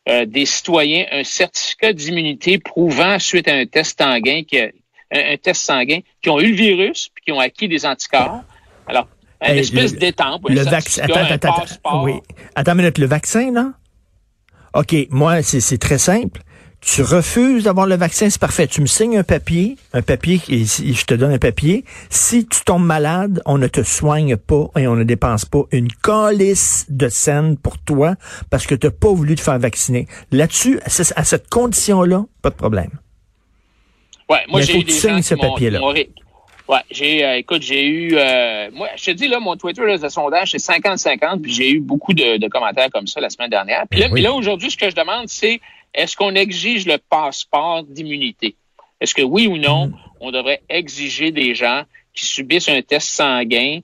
euh, 0.10 0.26
des 0.26 0.46
citoyens 0.46 1.06
un 1.12 1.24
certificat 1.24 1.94
d'immunité 1.94 2.60
prouvant 2.60 3.18
suite 3.20 3.48
à 3.48 3.56
un 3.56 3.66
test 3.66 4.00
sanguin 4.00 4.44
qui 4.44 4.60
un, 4.60 5.38
test 5.38 5.62
sanguin 5.62 6.00
qui 6.22 6.30
ont 6.30 6.40
eu 6.40 6.50
le 6.50 6.56
virus 6.56 7.10
puis 7.14 7.24
qui 7.26 7.32
ont 7.32 7.40
acquis 7.40 7.68
des 7.68 7.86
anticorps? 7.86 8.44
Alors, 8.88 9.08
une 9.42 9.58
espèce 9.58 9.96
d'étampe. 9.96 10.48
Le 10.50 10.62
vaccin. 10.62 11.04
Attends, 11.04 11.26
attends, 11.30 11.54
attends. 11.54 12.04
Oui. 12.04 12.14
Attends 12.56 12.72
une 12.74 12.78
minute. 12.80 12.98
Le 12.98 13.06
vaccin, 13.06 13.52
là? 13.52 13.74
OK. 14.74 14.94
Moi, 15.10 15.42
c'est 15.42 15.78
très 15.78 15.98
simple 15.98 16.42
tu 16.86 17.02
refuses 17.02 17.64
d'avoir 17.64 17.88
le 17.88 17.96
vaccin, 17.96 18.30
c'est 18.30 18.40
parfait. 18.40 18.68
Tu 18.68 18.80
me 18.80 18.86
signes 18.86 19.18
un 19.18 19.24
papier, 19.24 19.76
un 19.94 20.04
papier, 20.04 20.40
et 20.50 20.66
je 20.66 21.06
te 21.06 21.16
donne 21.16 21.32
un 21.32 21.40
papier. 21.40 21.84
Si 22.12 22.46
tu 22.46 22.62
tombes 22.64 22.86
malade, 22.86 23.42
on 23.46 23.58
ne 23.58 23.68
te 23.68 23.82
soigne 23.82 24.38
pas 24.38 24.68
et 24.78 24.88
on 24.88 24.96
ne 24.96 25.04
dépense 25.04 25.46
pas 25.46 25.64
une 25.72 25.92
calice 25.92 26.86
de 26.90 27.10
scène 27.10 27.58
pour 27.58 27.80
toi 27.80 28.14
parce 28.52 28.68
que 28.68 28.76
tu 28.76 28.86
n'as 28.86 28.92
pas 28.92 29.12
voulu 29.12 29.34
te 29.34 29.42
faire 29.42 29.58
vacciner. 29.58 30.08
Là-dessus, 30.32 30.80
à 30.84 31.24
cette 31.24 31.50
condition-là, 31.50 32.26
pas 32.44 32.52
de 32.52 32.56
problème. 32.56 32.92
Ouais, 34.30 34.40
moi 34.48 34.62
j'ai 34.62 34.80
eu 34.80 34.84
des 34.84 34.94
gens 34.94 35.22
ce 35.22 35.36
papier-là. 35.36 35.82
Ouais, 36.68 36.80
j'ai, 36.90 37.24
euh, 37.24 37.38
écoute, 37.38 37.62
j'ai 37.62 37.86
eu, 37.86 38.16
euh, 38.18 38.72
moi, 38.74 38.88
je 38.96 39.06
te 39.06 39.12
dis 39.12 39.28
là, 39.28 39.40
mon 39.40 39.56
Twitter 39.56 39.86
là, 39.86 40.00
de 40.00 40.10
sondage 40.10 40.50
c'est 40.52 40.58
50-50, 40.58 41.42
puis 41.42 41.54
j'ai 41.54 41.70
eu 41.70 41.80
beaucoup 41.80 42.14
de, 42.14 42.48
commentaires 42.48 42.90
comme 42.92 43.06
ça 43.06 43.22
la 43.22 43.30
semaine 43.30 43.52
dernière. 43.52 43.84
Puis 43.90 44.00
là, 44.00 44.08
là 44.12 44.34
aujourd'hui, 44.34 44.72
ce 44.72 44.78
que 44.78 44.90
je 44.90 44.96
demande, 44.96 45.28
c'est 45.28 45.62
est-ce 45.96 46.16
qu'on 46.16 46.36
exige 46.36 46.86
le 46.86 46.98
passeport 47.10 47.84
d'immunité? 47.84 48.56
Est-ce 49.02 49.16
que 49.16 49.22
oui 49.22 49.48
ou 49.48 49.58
non, 49.58 49.88
mm. 49.88 49.96
on 50.20 50.32
devrait 50.32 50.62
exiger 50.70 51.32
des 51.32 51.56
gens 51.56 51.84
qui 52.14 52.26
subissent 52.26 52.70
un 52.70 52.82
test 52.82 53.08
sanguin 53.08 53.80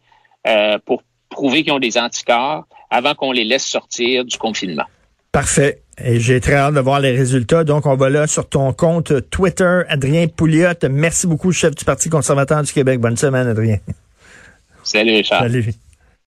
euh, 0.47 0.77
pour 0.85 1.03
prouver 1.29 1.63
qu'ils 1.63 1.73
ont 1.73 1.79
des 1.79 1.97
anticorps 1.97 2.65
avant 2.89 3.15
qu'on 3.15 3.31
les 3.31 3.45
laisse 3.45 3.65
sortir 3.65 4.25
du 4.25 4.37
confinement? 4.37 4.85
Parfait. 5.31 5.81
Et 6.03 6.19
j'ai 6.19 6.41
très 6.41 6.55
hâte 6.55 6.73
de 6.73 6.79
voir 6.79 6.99
les 6.99 7.11
résultats. 7.11 7.63
Donc, 7.63 7.85
on 7.85 7.95
va 7.95 8.09
là 8.09 8.27
sur 8.27 8.49
ton 8.49 8.73
compte 8.73 9.29
Twitter, 9.29 9.81
Adrien 9.87 10.27
Pouliot. 10.27 10.73
Merci 10.89 11.27
beaucoup, 11.27 11.51
chef 11.51 11.75
du 11.75 11.85
Parti 11.85 12.09
conservateur 12.09 12.61
du 12.63 12.73
Québec. 12.73 12.99
Bonne 12.99 13.17
semaine, 13.17 13.47
Adrien. 13.47 13.77
Salut, 14.83 15.13
Richard. 15.13 15.43
Salut. 15.43 15.73